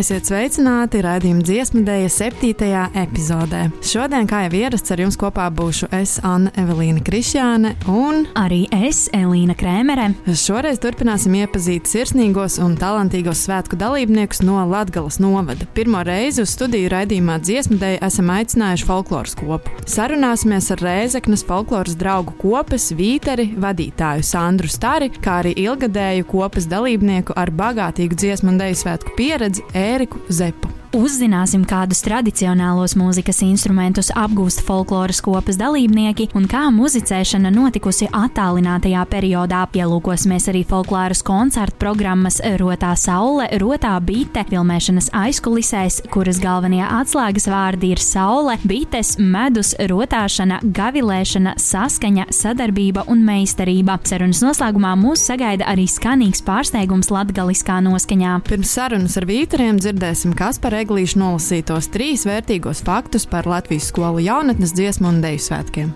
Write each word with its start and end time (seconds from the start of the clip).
Esiet 0.00 0.30
sveicināti 0.30 1.02
raidījuma 1.04 1.42
dziesmu 1.44 1.82
dēļa 1.84 2.10
septītajā 2.14 2.82
epizodē. 3.02 3.66
Šodien, 3.84 4.24
kā 4.30 4.46
jau 4.46 4.54
ierasts, 4.56 4.88
ar 4.94 5.02
jums 5.02 5.18
kopā 5.20 5.50
būšu 5.52 5.90
es, 5.92 6.14
Anna 6.24 6.48
Evelīna 6.56 7.02
Krišjāne 7.04 7.74
un 7.90 8.22
Arī 8.38 8.62
es, 8.72 9.02
Elīna 9.12 9.52
Krēmere. 9.60 10.06
Šoreiz 10.24 10.80
turpināsim 10.80 11.34
iepazīt 11.42 11.90
sirsnīgos 11.90 12.56
un 12.64 12.78
talantīgos 12.80 13.42
svētku 13.44 13.76
dalībniekus 13.76 14.40
no 14.46 14.62
Latgales 14.70 15.18
novada. 15.20 15.68
Pirmo 15.76 16.00
reizi 16.06 16.46
uz 16.46 16.54
studiju 16.54 16.88
raidījumā 16.94 17.36
dziesmu 17.44 17.76
dēļ 17.82 17.98
esam 18.08 18.32
aicinājuši 18.38 18.88
folkloras 18.88 19.36
kopu. 19.36 19.76
Sarunāsimies 19.84 20.70
ar 20.72 20.84
Rēzeknas 20.86 21.44
folkloras 21.44 21.98
draugu 22.00 22.38
kopas 22.40 22.88
Vīteri 22.96 23.50
vadītāju 23.60 24.24
Sandru 24.24 24.72
Stari, 24.72 25.12
kā 25.20 25.42
arī 25.42 25.52
ilgadēju 25.66 26.30
kopas 26.32 26.70
dalībnieku 26.72 27.36
ar 27.36 27.52
bagātīgu 27.60 28.16
dziesmu 28.24 28.54
un 28.54 28.64
dēļu 28.64 28.80
svētku 28.86 29.16
pieredzi 29.20 29.68
Ēriku 29.90 30.20
Zepu. 30.30 30.79
Uzzināsim, 30.90 31.62
kādus 31.70 32.00
tradicionālos 32.02 32.96
mūzikas 32.98 33.44
instrumentus 33.46 34.08
apgūst 34.18 34.64
folkloras 34.66 35.20
kopas 35.22 35.54
dalībnieki 35.54 36.24
un 36.34 36.48
kā 36.50 36.64
muzicēšana 36.74 37.52
notikusi 37.54 38.08
attālinātajā 38.10 39.04
periodā. 39.12 39.60
Pielūkosimies 39.70 40.48
arī 40.50 40.64
folkloras 40.66 41.22
koncertu 41.22 41.78
programmas 41.78 42.40
Rotā 42.58 42.96
saule, 42.98 43.46
Rotā 43.62 43.92
bite, 44.02 44.42
filmēšanas 44.48 45.12
aizkulisēs, 45.14 46.00
kuras 46.10 46.40
galvenie 46.42 46.82
atslēgas 46.82 47.46
vārdi 47.52 47.92
ir 47.94 48.02
saule, 48.02 48.58
bites, 48.66 49.14
medus, 49.22 49.76
rotāšana, 49.78 50.58
gavilēšana, 50.74 51.54
saskaņa, 51.54 52.26
sadarbība 52.34 53.06
un 53.14 53.22
meistarība. 53.30 54.00
Sarunas 54.10 54.42
noslēgumā 54.42 54.96
mūs 54.98 55.22
sagaida 55.30 55.70
arī 55.70 55.86
skanīgs 55.86 56.42
pārsteigums 56.42 57.14
latgaliskā 57.14 57.78
noskaņā. 57.86 58.40
Pirms 58.50 58.74
sarunas 58.74 59.14
ar 59.22 59.30
Vīteriem 59.30 59.78
dzirdēsim, 59.78 60.34
kas 60.34 60.58
par 60.80 60.86
eglīšu 60.88 61.18
nolasītos 61.20 61.90
trīs 61.92 62.22
vērtīgos 62.24 62.80
faktus 62.86 63.26
par 63.28 63.44
Latvijas 63.46 63.90
skolu 63.90 64.20
jaunatnes 64.24 64.72
dziesmu 64.72 65.08
un 65.10 65.20
deju 65.20 65.42
svētkiem. 65.44 65.90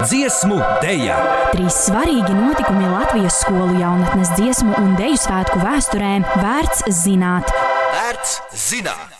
Dziesmu 0.00 0.58
dēļa! 0.82 1.16
Trīs 1.54 1.78
svarīgi 1.86 2.34
notikumi 2.36 2.84
Latvijas 2.88 3.40
skolu 3.40 3.78
jaunatnes 3.80 4.34
dziesmu 4.36 4.76
un 4.76 4.92
deju 5.00 5.16
svētku 5.20 5.60
vēsturē 5.62 6.12
vērts 6.42 6.84
zināt. 7.00 7.48
Vērts 7.96 8.36
zināt! 8.68 9.19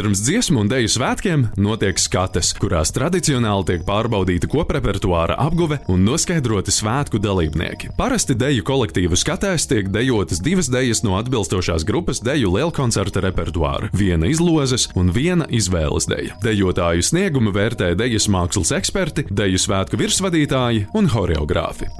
Pirms 0.00 0.22
dziesmu 0.24 0.62
un 0.62 0.68
dēļu 0.70 0.88
svētkiem 0.94 1.42
notiek 1.60 1.98
skates, 2.00 2.54
kurās 2.56 2.88
tradicionāli 2.96 3.66
tiek 3.68 3.82
pārbaudīta 3.84 4.48
koprepertuāra 4.48 5.36
apguve 5.44 5.76
un 5.92 6.06
noskaidroti 6.08 6.72
svētku 6.72 7.20
dalībnieki. 7.20 7.90
Parasti 7.98 8.32
dēļu 8.40 8.64
kolektīvu 8.64 9.18
skatēs 9.20 9.68
tiek 9.68 9.92
dejotas 9.92 10.40
divas 10.40 10.72
dēļas 10.72 11.04
no 11.04 11.18
atbilstošās 11.20 11.84
grupas 11.84 12.24
dēļu 12.24 12.54
lielkoncerta 12.56 13.20
repertuāra, 13.26 13.90
viena 13.92 14.30
izlozes 14.32 14.88
un 14.96 15.12
viena 15.12 15.44
izvēles 15.52 16.08
dēļa. 16.08 16.38
Dejotāju 16.48 17.04
sniegumu 17.04 17.52
vērtē 17.52 17.92
dēļas 18.00 18.32
mākslas 18.32 18.72
eksperti, 18.80 19.28
dēļu 19.28 19.60
svētku 19.60 20.00
virsvadītāji 20.00 20.88
un 20.96 21.12
horeogrāfi. 21.12 21.92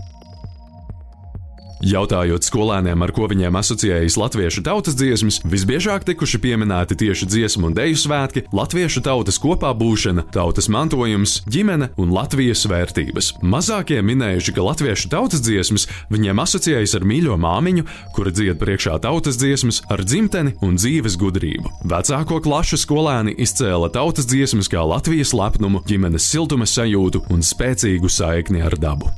Jautājot 1.81 2.45
skolēniem, 2.45 3.01
ar 3.01 3.13
ko 3.17 3.25
viņiem 3.31 3.57
asociējas 3.57 4.19
latviešu 4.21 4.61
tautas 4.67 4.97
dziesmas, 5.01 5.39
visbiežāk 5.49 6.05
tikuši 6.05 6.41
pieminēti 6.43 6.99
tieši 7.01 7.29
dziesmu 7.31 7.71
un 7.71 7.77
dēļu 7.77 8.01
svētki, 8.03 8.43
latviešu 8.53 9.01
tautas 9.07 9.41
kopā 9.41 9.71
būšana, 9.77 10.27
tautas 10.35 10.69
mantojums, 10.69 11.39
ģimene 11.49 11.89
un 12.01 12.13
Latvijas 12.13 12.67
vērtības. 12.69 13.31
Mazākie 13.41 14.03
minējuši, 14.05 14.55
ka 14.57 14.67
latviešu 14.67 15.09
tautas 15.15 15.41
dziesmas 15.47 15.89
viņiem 16.13 16.43
asociējas 16.45 16.99
ar 16.99 17.09
mīļo 17.09 17.39
māmiņu, 17.41 17.87
kura 18.17 18.35
dzied 18.35 18.61
priekšā 18.61 18.99
tautas 19.01 19.41
dziesmas, 19.41 19.81
ar 19.89 20.05
dzimteni 20.05 20.59
un 20.61 20.77
dzīves 20.77 21.17
gudrību. 21.21 21.73
Vecāko 21.89 22.43
klašu 22.45 22.77
skolēni 22.85 23.39
izcēla 23.41 23.89
tautas 23.97 24.29
dziesmas 24.29 24.69
kā 24.69 24.85
Latvijas 24.85 25.33
lepnumu, 25.33 25.81
ģimenes 25.89 26.29
siltuma 26.29 26.69
sajūtu 26.69 27.25
un 27.33 27.41
spēcīgu 27.41 28.12
saikni 28.12 28.69
ar 28.69 28.77
dabu. 28.77 29.09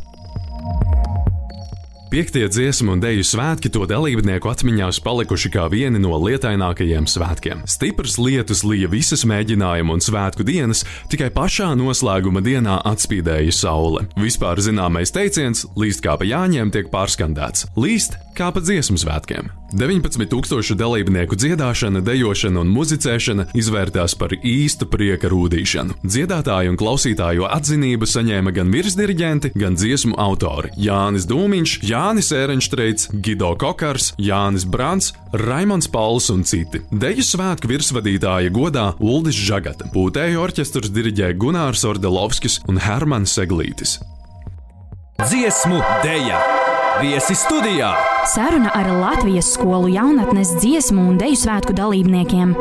Piektie 2.12 2.42
dziesmu 2.44 2.92
un 2.92 3.00
dēļu 3.00 3.22
svētki 3.24 3.70
to 3.72 3.86
dalībnieku 3.88 4.50
atmiņās 4.50 4.98
palikuši 5.00 5.48
kā 5.54 5.62
vieni 5.72 5.96
no 5.96 6.18
lietainākajiem 6.20 7.06
svētkiem. 7.08 7.62
Stiprs 7.64 8.18
lietus 8.20 8.60
lija 8.68 8.90
visas 8.92 9.22
mēģinājuma 9.24 9.96
un 9.96 10.04
svētku 10.04 10.44
dienas, 10.44 10.82
tikai 11.08 11.30
pašā 11.32 11.70
noslēguma 11.80 12.44
dienā 12.44 12.82
atspīdēja 12.90 13.54
saule. 13.56 14.04
Vispār 14.20 14.60
zināmais 14.60 15.08
teiciens- 15.08 15.64
līst 15.80 16.04
kā 16.04 16.18
pa 16.20 16.28
jāņiem 16.28 16.68
tiek 16.76 16.92
pārskandēts- 16.92 17.72
līst 17.86 18.20
kā 18.36 18.50
pa 18.52 18.60
dziesmu 18.62 18.98
svētkiem. 19.00 19.50
19,000 19.72 20.76
dalībnieku 20.76 21.36
dziedāšana, 21.36 22.02
dejošana 22.04 22.60
un 22.60 22.70
muzicēšana 22.74 23.46
izvērtās 23.56 24.14
par 24.20 24.34
īstu 24.36 24.84
prieka 24.90 25.30
rūdīšanu. 25.32 25.96
Dziedātāju 26.04 26.74
un 26.74 26.78
klausītāju 26.80 27.48
atzinību 27.48 28.08
saņēma 28.08 28.52
gan 28.52 28.72
virsdirigenti, 28.74 29.52
gan 29.56 29.78
dziesmu 29.80 30.18
autori- 30.20 30.72
Jānis 30.88 31.24
Dūmiņš, 31.30 31.78
Jānis 31.88 32.32
Ērenštreits, 32.36 33.08
Gido 33.24 33.56
Kokars, 33.56 34.12
Jānis 34.18 34.68
Brants, 34.68 35.12
Raimons 35.32 35.88
Pauls 35.88 36.28
un 36.30 36.44
citi. 36.44 36.82
Deju 36.92 37.24
svētku 37.24 37.68
virsvadītāja 37.72 38.52
godā 38.52 38.94
Uldis 39.00 39.34
Žagata, 39.34 39.88
pūtēju 39.94 40.36
orķestrs 40.44 40.92
diriģēja 40.92 41.38
Gunārs 41.38 41.84
Ordelovskis 41.88 42.60
un 42.68 42.76
Hermans 42.76 43.32
Seglītis. 43.32 44.00
Dziesmu 45.22 45.80
dēļa! 46.04 46.40
Viesi 47.00 47.34
studijā! 47.34 48.11
Saruna 48.26 48.70
ar 48.74 48.86
Latvijas 48.86 49.52
skolu 49.52 49.88
jaunatnes 49.88 50.54
dziesmu 50.62 51.08
un 51.10 51.18
deju 51.18 51.40
svētku 51.42 51.74
dalībniekiem. 51.74 52.54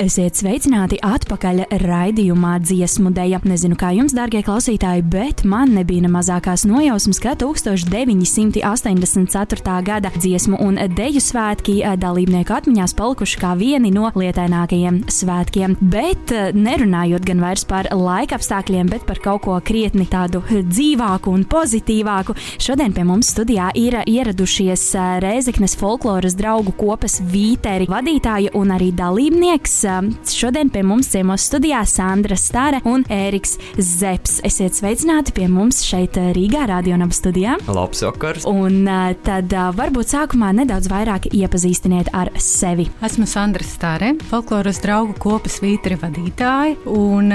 Esiet 0.00 0.38
sveicināti 0.40 0.96
atpakaļ 1.04 1.58
raidījumā 1.82 2.54
dziesmu 2.64 3.10
dēļa. 3.12 3.42
Nezinu, 3.50 3.76
kā 3.76 3.90
jums, 3.92 4.14
darbie 4.16 4.40
klausītāji, 4.46 5.02
bet 5.12 5.42
man 5.44 5.74
nebija 5.76 6.06
ne 6.06 6.08
mazākās 6.08 6.64
nojausmas, 6.64 7.20
ka 7.20 7.34
1984. 7.36 9.74
gada 9.84 10.08
dziesmu 10.14 10.56
un 10.64 10.80
deju 10.96 11.20
svētki 11.20 11.84
dalībnieku 12.00 12.54
atmiņās 12.56 12.96
palikuši 12.96 13.36
kā 13.42 13.52
vieni 13.60 13.92
no 13.92 14.08
lietainākajiem 14.08 15.02
svētkiem. 15.12 15.76
Bet 15.92 16.32
nerunājot 16.56 17.20
gan 17.28 17.44
vairs 17.44 17.68
par 17.68 17.84
laika 17.92 18.40
apstākļiem, 18.40 18.88
bet 18.94 19.04
par 19.04 19.20
kaut 19.20 19.44
ko 19.44 19.60
krietni 19.60 20.08
tādu 20.08 20.40
dzīvāku 20.48 21.28
un 21.36 21.44
pozitīvāku, 21.44 22.32
šodien 22.56 22.96
pie 22.96 23.04
mums 23.04 23.28
studijā 23.34 23.68
ir 23.76 24.00
ieradušies 24.00 24.96
Rēzeknes 25.26 25.76
folkloras 25.76 26.32
draugu 26.40 26.72
kopas 26.80 27.20
Vīteri 27.20 27.84
vadītāja 27.92 28.56
un 28.56 28.72
arī 28.78 28.96
dalībnieks. 28.96 29.89
Šodien 30.30 30.70
pie 30.72 30.82
mums 30.86 31.08
ciemos 31.12 31.44
studijā 31.48 31.82
Sandra 31.88 32.36
Stara 32.38 32.80
un 32.88 33.02
Ēriks 33.10 33.56
Zeps. 33.76 34.38
Esiet 34.46 34.76
sveicināti 34.78 35.34
pie 35.36 35.48
mums 35.50 35.82
šeit 35.86 36.18
Rīgā, 36.36 36.66
Radionam 36.70 37.12
studijā. 37.14 37.56
Labs 37.70 38.02
vakars! 38.06 38.46
Un 38.48 38.88
tad 39.26 39.52
varbūt 39.76 40.12
sākumā 40.14 40.52
nedaudz 40.60 40.90
vairāk 40.90 41.28
iepazīstiniet 41.34 42.12
ar 42.16 42.32
sevi. 42.40 42.88
Esmu 43.04 43.26
Sandra 43.30 43.66
Stare, 43.66 44.12
folkloras 44.30 44.80
draugu 44.84 45.16
kopas 45.20 45.60
vītri 45.64 45.98
vadītāja, 46.00 46.76
un 46.90 47.32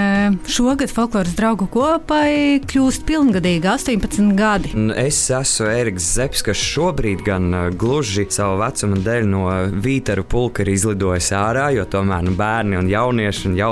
šogad 0.49 0.93
folkloras 0.93 1.35
draugu 1.37 1.67
kopai 1.71 2.61
kļūst 2.65 3.05
pilngadīgi 3.09 3.69
18 3.71 4.33
gadi. 4.37 4.73
Es 5.01 5.19
esmu 5.33 5.69
Eriks 5.71 6.11
Zepsi, 6.15 6.45
kas 6.49 6.61
šobrīd 6.61 7.25
gan 7.25 7.51
gluži 7.77 8.25
savu 8.33 8.59
vecumu 8.61 8.99
dēļ 9.05 9.27
no 9.29 9.45
Vītaru 9.85 10.25
pulka 10.29 10.63
ir 10.63 10.71
izlidojis 10.73 11.31
ārā, 11.35 11.69
jo 11.75 11.85
tomēr 11.89 12.25
nu, 12.25 12.35
bērni 12.45 12.79
un 12.79 12.89
jaunieši, 12.91 13.47
un 13.49 13.57
jau, 13.59 13.71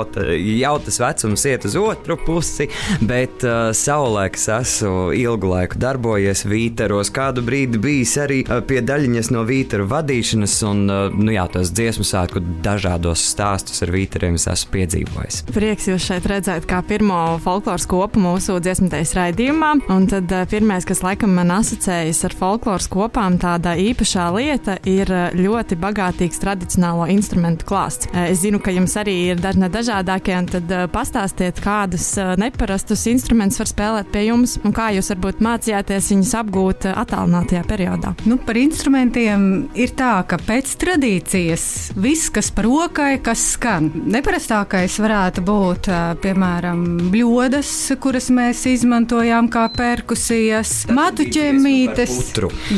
jau 0.58 0.74
tas 0.86 1.00
vecums 1.02 1.46
iet 1.48 1.66
uz 1.68 1.76
otru 1.78 2.16
pusi, 2.20 2.66
bet 3.04 3.44
uh, 3.46 3.70
savulaik 3.76 4.38
es 4.38 4.48
esmu 4.50 5.12
ilgu 5.16 5.50
laiku 5.50 5.78
darbojies 5.80 6.44
Vīteros, 6.48 7.12
kādu 7.14 7.44
brīdi 7.46 7.80
bijis 7.82 8.16
arī 8.22 8.40
uh, 8.46 8.60
pie 8.66 8.82
daļiņas 8.86 9.30
no 9.34 9.44
Vīteru 9.48 9.86
vadīšanas, 9.90 10.56
un 10.68 10.84
uh, 10.88 11.14
nu, 11.14 11.30
jā, 11.34 11.46
tos 11.52 11.72
dziesmu 11.74 12.06
svētku 12.06 12.42
dažādos 12.64 13.22
stāstus 13.32 13.84
ar 13.84 13.92
Vīteriem 13.94 14.38
es 14.38 14.48
esmu 14.50 14.74
piedzīvojis. 14.74 15.42
Prieks 15.54 15.88
jūs 15.90 16.08
šeit 16.08 16.28
redzēt 16.30 16.68
kā 16.70 16.80
pirmo 16.86 17.20
folkloras 17.44 17.86
kopu 17.90 18.22
mūsu 18.22 18.58
dziesmētais 18.64 19.14
raidījumā, 19.18 19.74
un 19.94 20.08
tad 20.10 20.32
uh, 20.34 20.44
pirmais, 20.50 20.86
kas 20.88 21.04
laikam 21.04 21.34
man 21.38 21.54
asociējas 21.58 22.24
ar 22.28 22.38
folkloras 22.40 22.90
kopām, 22.92 23.38
tāda 23.42 23.76
īpašā 23.80 24.28
lieta 24.34 24.78
ir 24.88 25.12
uh, 25.12 25.28
ļoti 25.36 25.78
bagātīgs 25.80 26.42
tradicionālo 26.42 27.08
instrumentu 27.14 27.68
klāsts. 27.68 28.10
Uh, 28.12 28.26
es 28.32 28.42
zinu, 28.44 28.62
ka 28.64 28.72
jums 28.74 28.96
arī 29.00 29.14
ir 29.32 29.40
dažna 29.42 29.68
dažādākie, 29.72 30.36
tad 30.50 30.72
pastāstiet, 30.94 31.60
kādus 31.64 32.14
neparastus 32.40 33.04
instrumentus 33.10 33.60
var 33.60 33.70
spēlēt 33.70 34.10
pie 34.14 34.26
jums, 34.28 34.56
un 34.64 34.74
kā 34.74 34.90
jūs 34.96 35.10
varbūt 35.12 35.42
mācījāties 35.44 36.10
viņus 36.14 36.32
apgūt 36.40 36.88
attālinātajā 36.94 37.64
periodā. 37.68 38.14
Nu, 38.28 38.38
par 38.40 38.58
instrumentiem 38.60 39.46
ir 39.76 39.94
tā, 39.98 40.16
ka 40.28 40.38
pēc 40.40 40.74
tradīcijas 40.80 41.66
viss, 42.00 42.30
kas 42.34 42.50
par 42.54 42.68
rokai, 42.68 43.18
kas 43.24 43.42
skan. 43.54 43.90
Neparastākais 44.14 44.96
varētu 45.02 45.44
būt, 45.44 45.90
piemēram, 46.24 46.84
bļodas, 47.12 47.72
kuras 48.02 48.30
mēs 48.34 48.64
izmantojām 48.70 49.50
kā 49.52 49.66
perkusijas, 49.74 50.84
matu 50.94 51.26
ķēmītes. 51.28 52.16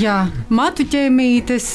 Jā, 0.00 0.19
matu 0.50 0.87
ķēmītes, 0.91 1.71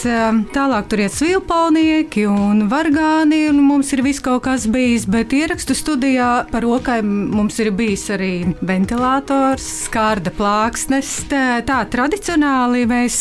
tālāk 0.56 0.92
tur 0.92 1.06
iet 1.06 1.16
svilpaunieki 1.16 2.28
un 2.30 2.66
vargāni, 2.72 3.46
un 3.52 3.62
mums 3.66 3.92
ir 3.96 4.01
viss 4.04 4.22
kaut 4.24 4.44
kas 4.46 4.66
bijis, 4.72 5.06
bet 5.10 5.34
ierakstu 5.36 5.76
studijā 5.78 6.30
par 6.52 6.66
rokai 6.66 7.00
mums 7.06 7.60
ir 7.62 7.72
bijis 7.76 8.08
arī 8.14 8.32
ventilators, 8.66 9.66
skārda 9.88 10.34
plāksnes. 10.36 11.10
Tā, 11.30 11.80
tradicionāli 11.92 12.86
mēs 12.90 13.18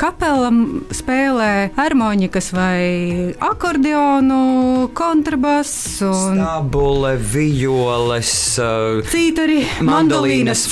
kapelam 0.00 0.60
spēlē 0.94 1.70
harmonikas 1.76 2.50
vai 2.56 3.34
akordeonu, 3.44 4.88
kontrabasu, 4.96 6.10
un... 6.12 6.42
stabule, 6.42 7.14
violes, 7.32 8.32
citari, 9.10 9.60
mandolīnas. 9.84 10.66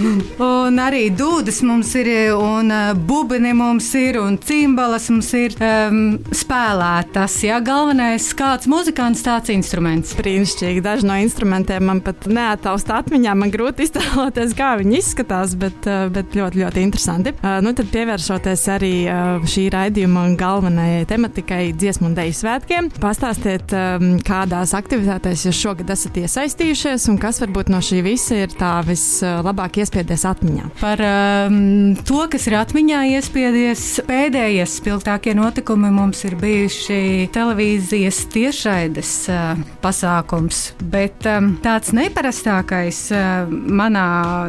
un 0.52 0.80
arī 0.82 1.06
dūdas 1.16 1.62
mums 1.66 1.92
ir, 2.00 2.12
un 2.36 2.72
bubeni 3.08 3.52
mums 3.56 3.92
ir, 3.98 4.20
un 4.22 4.38
cimbalas 4.42 5.08
mums 5.12 5.32
ir 5.38 5.56
um, 5.60 6.02
spēlētas. 6.34 7.38
Jā, 7.46 7.60
galvenais 7.64 8.30
kāds 8.52 8.68
muzikants, 8.68 9.22
tāds 9.24 9.48
instruments. 9.48 10.10
Brīnišķīgi. 10.18 10.82
Daži 10.84 11.06
no 11.08 11.14
instrumentiem 11.22 11.86
man 11.88 12.02
pat 12.04 12.26
neataust 12.28 12.90
atmiņā. 12.92 13.32
Man 13.38 13.52
grūti 13.52 13.84
iztēloties, 13.86 14.52
kā 14.58 14.74
viņi 14.80 14.98
izskatās, 14.98 15.54
bet, 15.56 15.86
uh, 15.88 16.10
bet 16.12 16.36
ļoti, 16.36 16.60
ļoti 16.60 16.82
interesanti. 16.84 17.32
Uh, 17.38 17.62
nu, 17.64 17.72
tad 17.76 17.88
pievēršoties 17.94 18.64
arī 18.74 18.92
uh, 19.06 19.46
šī 19.48 19.64
raidījuma 19.72 20.26
galvenajai 20.36 21.06
tematikai 21.08 21.62
dziesmu 21.78 22.10
un 22.10 22.16
deju 22.18 22.34
svētkiem, 22.42 22.90
pastāstiet, 23.00 23.72
um, 23.72 24.18
kādās 24.26 24.74
aktivitātēs 24.76 25.46
jūs 25.48 25.62
šogad 25.62 25.94
esat 25.94 26.20
iesaistījušies 26.20 27.08
un 27.08 27.16
kas 27.22 27.40
varbūt 27.40 27.72
no 27.72 27.80
šī 27.80 28.02
visa 28.04 28.42
ir 28.42 28.52
tā 28.58 28.74
vislabāk 28.84 29.80
iespiedies 29.80 30.26
atmiņā. 30.28 30.68
Par 30.82 31.00
um, 31.08 31.96
to, 32.04 32.20
kas 32.34 32.50
ir 32.50 32.58
atmiņā 32.60 33.00
iespiedies, 33.14 33.86
pēdējie 34.10 34.68
spilgtākie 34.68 35.36
notikumi 35.40 35.94
mums 35.94 36.20
ir 36.28 36.36
bijuši 36.42 37.32
televīzijas 37.32 38.22
tiešraides 38.42 39.12
pasākums, 39.82 40.62
bet 40.92 41.22
tāds 41.62 41.92
neparastākais 41.94 43.04
manā 43.50 44.06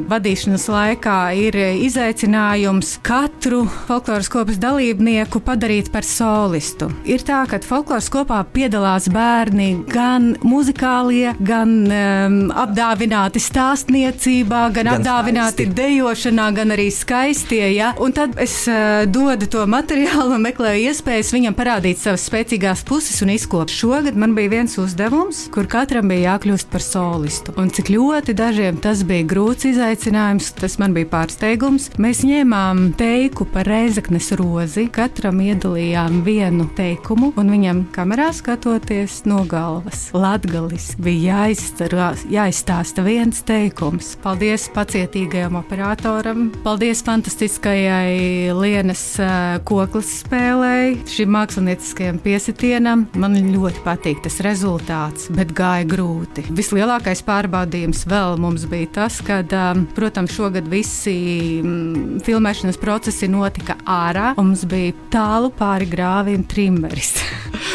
vadīšanas 0.09 0.65
laikā 0.71 1.17
ir 1.37 1.57
izaicinājums 1.85 2.97
katru 3.05 3.63
folkloras 3.87 4.29
kopas 4.33 4.57
dalībnieku 4.61 5.41
padarīt 5.45 5.91
par 5.93 6.05
solistu. 6.07 6.89
Ir 7.09 7.23
tā, 7.25 7.43
ka 7.49 7.59
folkloras 7.65 8.09
kopā 8.13 8.41
piedalās 8.55 9.09
bērni 9.13 9.83
gan 9.91 10.33
muzikālie, 10.45 11.33
gan 11.43 11.73
um, 11.85 12.37
apdāvināti 12.63 13.41
stāstniecībā, 13.43 14.63
gan, 14.73 14.89
gan 14.89 14.91
apdāvināti 14.97 15.67
skaisti. 15.67 15.77
dejošanā, 15.79 16.49
gan 16.57 16.73
arī 16.75 16.89
skaistie. 16.93 17.63
Ja? 17.75 17.93
Un 18.01 18.15
tad 18.15 18.37
es 18.41 18.55
uh, 18.71 19.03
dodu 19.09 19.49
to 19.51 19.65
materiālu 19.69 20.37
un 20.37 20.45
meklēju 20.47 20.89
iespējas 20.91 21.33
viņam 21.35 21.57
parādīt 21.57 22.01
savas 22.01 22.25
spēcīgās 22.29 22.85
puses 22.87 23.21
un 23.25 23.33
izkopt. 23.35 23.73
Šogad 23.83 24.15
man 24.15 24.35
bija 24.35 24.49
viens 24.49 24.77
uzdevums, 24.77 25.41
kur 25.51 25.65
katram 25.67 26.07
bija 26.07 26.37
jākļūst 26.37 26.69
par 26.71 26.79
solistu. 26.79 27.51
Un 27.59 27.67
cik 27.67 27.89
ļoti 27.91 28.31
dažiem 28.39 28.77
tas 28.79 29.01
bija 29.03 29.25
grūts 29.27 29.67
izaicinājums, 29.67 30.53
tas 30.55 30.77
man 30.79 30.93
bija 30.95 31.09
pārsteigums. 31.11 31.89
Mēs 31.99 32.21
ņēmām 32.23 32.93
teiku 32.95 33.43
par 33.43 33.67
reizeknes 33.67 34.29
rozi, 34.39 34.85
katram 34.87 35.41
iedalījām 35.43 36.21
vienu 36.23 36.69
teikumu, 36.77 37.33
un 37.35 37.51
viņam 37.51 37.81
kamerā 37.91 38.29
skatoties 38.31 39.25
no 39.27 39.41
galvas. 39.51 40.05
Latgalis 40.15 40.93
bija 41.03 41.41
jāizstarās, 41.43 42.23
jāizstāsta 42.31 43.03
viens 43.03 43.43
teikums. 43.43 44.13
Paldies 44.23 44.69
pacietīgajam 44.71 45.59
operatoram, 45.59 46.47
paldies 46.63 47.03
fantastiskajai 47.03 48.55
Lienas 48.63 49.03
uh, 49.19 49.59
koklas 49.67 50.15
spēlei, 50.21 51.01
šim 51.11 51.35
mākslinieckajam 51.35 52.23
piesitienam. 52.23 53.09
Man 53.19 53.41
ļoti 53.51 53.72
patīk 53.83 54.21
tas 54.25 54.37
rezultāts, 54.45 55.29
bet 55.33 55.53
gāja 55.57 55.87
grūti. 55.89 56.45
Vislielākais 56.53 57.23
pārbaudījums 57.25 58.03
vēl 58.09 58.37
mums 58.41 58.67
bija 58.69 58.91
tas, 58.99 59.17
ka, 59.25 59.41
um, 59.43 59.85
protams, 59.97 60.33
šogad 60.35 60.69
visi 60.71 61.15
mm, 61.63 62.21
filmēšanas 62.27 62.79
procesi 62.81 63.29
notika 63.31 63.77
ārā, 63.89 64.33
un 64.37 64.51
mums 64.51 64.67
bija 64.69 64.93
tālu 65.13 65.49
pāri 65.57 65.89
grāvim 65.89 66.45
trimmeris. 66.45 67.15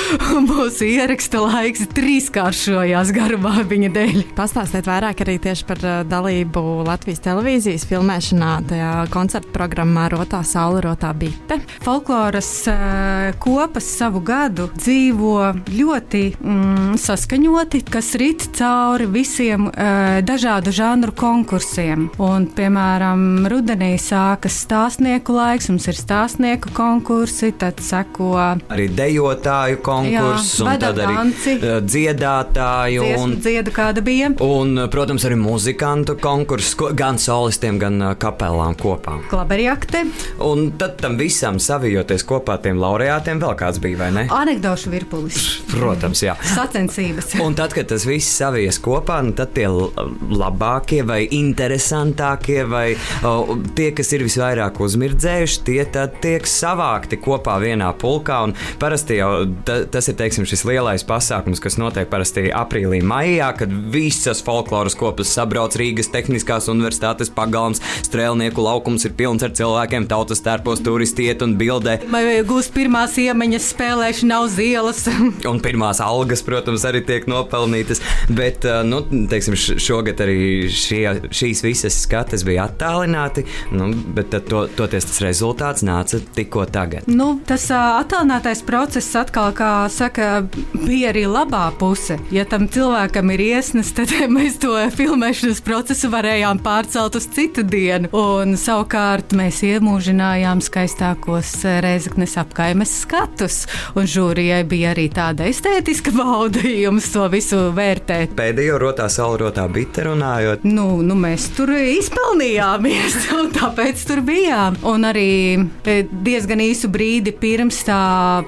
Mūsu 0.49 0.87
ieraksta 0.89 1.43
laiks 1.43 1.89
trīskāršojās 1.97 3.13
garumā 3.17 3.65
viņa 3.69 3.91
dēļ. 3.97 4.21
Pastāstiet 4.39 4.89
vairāk 4.89 5.25
arī 5.25 5.37
tieši 5.43 5.67
par 5.69 5.83
uh, 5.85 5.99
dalību 6.09 6.63
Latvijas 6.87 7.23
televīzijas 7.27 7.87
filmēšanā, 7.91 8.53
tajā 8.71 8.93
koncerta 9.13 9.53
programmā 9.55 10.09
Rotā 10.15 10.45
Saula, 10.47 10.81
Rotā 10.87 11.13
Bite. 11.19 11.61
Folkloras 11.85 12.53
uh, 12.71 13.29
kopas 13.43 13.91
savu 13.99 14.23
gadu 14.25 14.69
dzīvo 14.79 15.37
ļoti 15.69 15.88
mm, 15.89 16.97
saskaņoti, 17.01 17.83
kas 17.89 18.15
rit 18.21 18.49
cauri 18.57 19.07
visiem 19.11 19.69
uh, 19.69 20.21
dažādu 20.23 20.73
žanru 20.75 21.13
konkursiem. 21.17 22.09
Un, 22.19 22.47
piemēram, 22.55 23.47
rudenī 23.51 23.95
sākas 24.01 24.61
stāstnieku 24.65 25.37
laiks, 25.37 25.69
mums 25.73 25.89
ir 25.89 25.99
stāstnieku 25.99 26.73
konkursi, 26.77 27.53
tad 27.59 27.81
seko 27.85 28.29
arī 28.69 28.89
dejotāju 28.93 29.81
konkurss, 29.85 30.59
un 30.63 30.71
tad 30.81 30.99
arī 31.01 31.17
danci. 31.17 31.55
Eh, 31.57 31.81
dziedātāju. 31.85 33.07
Un, 33.19 33.35
dziedu 33.43 33.73
kāda 33.75 34.03
bija. 34.05 34.31
Un, 34.45 34.77
eh, 34.79 34.89
protams, 34.93 35.25
arī 35.25 35.39
muzikantu 35.41 36.19
konkurss, 36.21 36.77
gan 36.95 37.19
solistiem, 37.19 37.79
gan 37.79 37.99
kapelām 38.19 38.77
kopā. 38.77 39.19
Klaberjakte. 39.31 40.05
Un 40.45 40.73
tad 40.79 40.99
tam 40.99 41.17
visam 41.19 41.59
savijoties 41.59 42.25
kopā 42.29 42.61
tiem 42.63 42.79
laureātiem 42.79 43.41
vēl 43.41 43.57
kāds 43.59 43.81
bija, 43.83 43.99
vai 43.99 44.11
ne? 44.13 44.27
Anekdošu 44.29 44.91
virpulis. 44.91 45.49
Protams, 45.79 46.23
jā. 46.25 46.35
Sacensības. 46.55 47.35
un 47.45 47.55
tad, 47.59 47.75
kad 47.77 47.89
tas 47.91 48.05
viss 48.09 48.39
savies 48.41 48.81
kopā, 48.83 49.21
nu, 49.25 49.35
tad 49.39 49.53
tie 49.57 49.69
labākie 49.69 51.05
vai 51.07 51.21
interesantākie 51.35 52.65
vai 52.69 52.87
o, 53.27 53.59
tie, 53.79 53.91
kas 53.97 54.11
ir 54.17 54.25
visvairāk 54.27 54.81
uzmirdzējuši, 54.83 55.61
tie 55.69 55.81
tad 55.95 56.19
tiek 56.25 56.47
savākti 56.49 57.21
kopā 57.23 57.59
vienā 57.63 57.93
pulkā. 57.99 58.41
Parasti 58.79 59.19
jau 59.19 59.31
ta, 59.67 59.81
tas 59.91 60.11
ir 60.11 60.19
teiksim, 60.19 60.47
šis 60.49 60.65
lielais 60.69 61.05
pasākums, 61.07 61.63
kas 61.63 61.79
notiek 61.81 62.09
parasti 62.11 62.49
aprīlī, 62.55 63.01
maijā, 63.03 63.51
kad 63.59 63.73
visas 63.93 64.43
folkloras 64.45 64.97
kopas 64.99 65.33
sabrauc 65.35 65.77
Rīgas 65.79 66.11
Tehniskās 66.13 66.69
Universitātes 66.73 67.33
pagalms, 67.35 67.83
strēlnieku 68.07 68.63
laukums 68.65 69.07
ir 69.09 69.15
pilns 69.19 69.47
ar 69.47 69.55
cilvēkiem, 69.59 70.09
tautas 70.11 70.43
tērpos, 70.45 70.83
turisti 70.85 71.29
iet 71.29 71.43
un 71.47 71.57
bildē. 71.61 71.99
Vai 72.13 72.25
gūst 72.47 72.75
pirmās 72.77 73.17
iemaņas 73.21 73.73
spēlēšana 73.75 74.43
uz 74.45 74.59
ielas? 74.63 75.05
un 75.51 75.63
pirmās 75.69 76.01
algas, 76.05 76.43
protams, 76.47 76.87
arī 76.89 77.03
tiek 77.07 77.29
nopelnītas. 77.31 78.01
Bet, 78.33 78.65
nu, 78.89 79.03
teiksim, 79.31 79.57
šogad 79.59 80.23
arī 80.25 80.69
šie, 80.73 81.05
šīs 81.35 81.63
visas 81.65 81.99
skates 82.05 82.45
bija 82.47 82.69
attālināti, 82.69 83.45
nu, 83.77 83.91
bet 84.17 84.35
to, 84.49 84.65
toties 84.79 85.09
tas 85.09 85.23
rezultāts 85.25 85.85
nāca 85.87 86.21
tikko 86.35 86.65
tagad. 86.73 87.09
Nu, 87.11 87.35
tas 87.49 87.69
attālinātais 87.75 88.63
process 88.67 89.17
atkal 89.19 89.53
kā 89.57 89.73
saka, 89.93 90.47
bija 90.75 91.13
arī 91.13 91.27
labā 91.29 91.69
puse. 91.79 92.19
Ja 92.35 92.47
tam 92.49 92.69
cilvēkam 92.73 93.33
ir 93.35 93.45
iesnas, 93.49 93.93
tad 93.97 94.13
mēs 94.37 94.59
to 94.63 94.75
filmēšanas 94.97 95.63
procesu 95.67 96.11
varējām 96.13 96.63
pārcelt 96.65 97.19
uz 97.19 97.29
citu 97.35 97.65
dienu. 97.67 98.11
Un 98.17 98.57
savukārt 98.61 99.35
mēs 99.37 99.61
iemūžinājām 99.67 100.63
skaistākos 100.65 101.55
Reizeknes 101.85 102.39
apkaimes 102.41 102.95
skatus. 103.03 103.65
Un 103.99 104.09
žūrijai 104.09 104.63
bija 104.69 104.93
arī 104.95 105.09
tāda 105.13 105.49
estētiska 105.59 106.13
baudījums 106.15 107.09
to 107.11 107.25
visu 107.33 107.57
vērtēt. 107.75 108.35
Pēdējo 108.39 108.77
rotā 108.79 109.09
salrotā 109.11 109.65
bite 109.73 110.05
runājot. 110.07 110.63
Nu, 110.69 111.01
nu 111.03 111.17
mēs 111.19 111.49
tur 111.57 111.73
izpelnījāmies, 111.75 113.17
un 113.39 113.51
tāpēc 113.57 114.05
tur 114.07 114.23
bijām. 114.27 114.77
Un 114.87 115.09
arī 115.09 115.33
e, 115.59 115.97
diezgan 116.07 116.63
īsu 116.63 116.91
brīdi 116.95 117.33
pirms 117.35 117.81
tā 117.89 117.99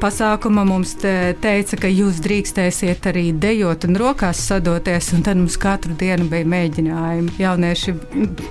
pasākuma 0.03 0.63
mums 0.69 0.95
te 1.03 1.15
teica, 1.43 1.81
ka 1.83 1.91
jūs 1.91 2.21
drīkstēsiet 2.23 3.11
arī 3.11 3.27
dejot 3.35 3.89
un 3.89 3.99
rokās 3.99 4.45
sadoties, 4.47 5.11
un 5.17 5.27
tad 5.27 5.41
mums 5.41 5.59
katru 5.61 5.97
dienu 5.99 6.29
bija 6.31 6.47
mēģinājumi. 6.55 7.35
Jaunieši 7.43 7.97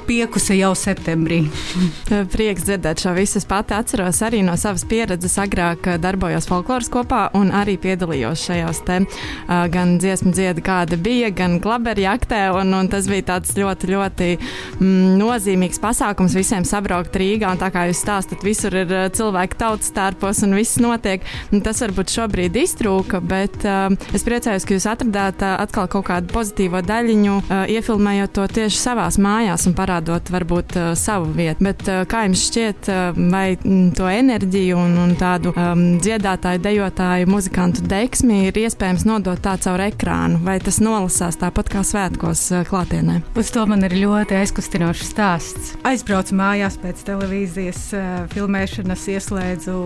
piekusa 0.10 0.58
jau 0.60 0.74
septembrī. 0.75 1.46
Prieks 2.36 2.68
dzirdēt 2.68 3.06
šo 3.06 3.16
visu. 3.16 3.39
Es 3.39 3.48
pati 3.48 3.78
atceros 3.78 4.20
arī 4.28 4.44
no 4.44 4.60
savas 4.60 4.84
pieredzes. 4.89 5.39
Agrāk 5.39 5.94
darbojos 6.04 6.50
folkloras 6.50 6.92
kopā 6.92 7.30
un 7.39 7.54
arī 7.56 7.78
piedalījos 7.80 8.38
šajos 8.48 8.81
te 8.88 9.00
gan 9.48 9.98
dziesmu 10.01 10.34
dziedā, 10.36 10.63
kāda 10.63 10.98
bija, 11.00 11.29
gan 11.36 11.58
klaberi 11.63 12.05
jaktē. 12.05 12.41
Un, 12.55 12.74
un 12.75 12.89
tas 12.91 13.08
bija 13.10 13.25
tāds 13.34 13.55
ļoti, 13.58 13.89
ļoti 13.93 14.29
mm, 14.38 15.17
nozīmīgs 15.19 15.81
pasākums 15.84 16.36
visiem 16.38 16.65
sabraukt 16.67 17.15
Rīgā. 17.19 17.53
Un 17.53 17.62
tā 17.62 17.72
kā 17.74 17.88
jūs 17.89 18.01
stāstat, 18.03 18.43
visur 18.46 18.75
ir 18.77 18.93
cilvēki 19.15 19.60
tautas 19.60 19.93
tērpos 19.96 20.43
un 20.48 20.55
viss 20.58 20.79
notiek. 20.81 21.25
Un 21.53 21.63
tas 21.65 21.81
varbūt 21.84 22.13
šobrīd 22.13 22.58
iztrūka, 22.63 23.22
bet 23.25 23.58
uh, 23.67 23.89
es 24.15 24.25
priecājos, 24.27 24.67
ka 24.67 24.77
jūs 24.77 24.88
atradāt 24.89 25.43
uh, 25.46 25.58
atkal 25.63 25.89
kaut 25.91 26.08
kādu 26.10 26.31
pozitīvo 26.34 26.81
daļiņu, 26.86 27.38
uh, 27.41 27.63
iefilmējot 27.72 28.36
to 28.38 28.48
tieši 28.60 28.79
savās 28.79 29.19
mājās 29.22 29.67
un 29.69 29.75
parādot 29.77 30.31
varbūt 30.34 30.77
uh, 30.77 30.91
savu 31.00 31.31
vietu. 31.36 31.65
Bet 31.69 31.86
uh, 31.89 32.03
kā 32.10 32.25
jums 32.27 32.46
šķiet, 32.50 32.91
uh, 32.91 33.19
vai 33.31 33.46
mm, 33.58 33.91
to 33.98 34.10
enerģiju 34.10 34.77
un, 34.79 34.96
un 35.03 35.15
tādu 35.19 35.53
um, 35.55 35.86
dziedātāju, 36.01 36.62
dejotāju, 36.63 37.29
muzikantu 37.29 37.86
deksmi 37.89 38.28
ir 38.33 38.57
iespējams 38.59 39.05
nodot 39.07 39.39
tā 39.43 39.55
caur 39.62 39.81
ekrānu, 39.83 40.41
vai 40.45 40.57
tas 40.63 40.79
nolasās 40.83 41.39
tāpat 41.41 41.71
kā 41.74 41.83
svētkos 41.86 42.43
uh, 42.53 42.65
klātienē? 42.67 43.19
Uz 43.39 43.51
to 43.55 43.65
man 43.69 43.86
ir 43.88 43.95
ļoti 43.98 44.38
aizkustinošs 44.39 45.12
stāsts. 45.13 45.74
Aizbraucu 45.88 46.38
mājās 46.39 46.79
pēc 46.81 47.03
televīzijas 47.07 47.81
uh, 47.98 48.12
filmēšanas, 48.33 49.07
ieslēdzu 49.15 49.79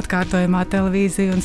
atkārtojumā 0.00 0.64
televīziju 0.72 1.36
un 1.36 1.44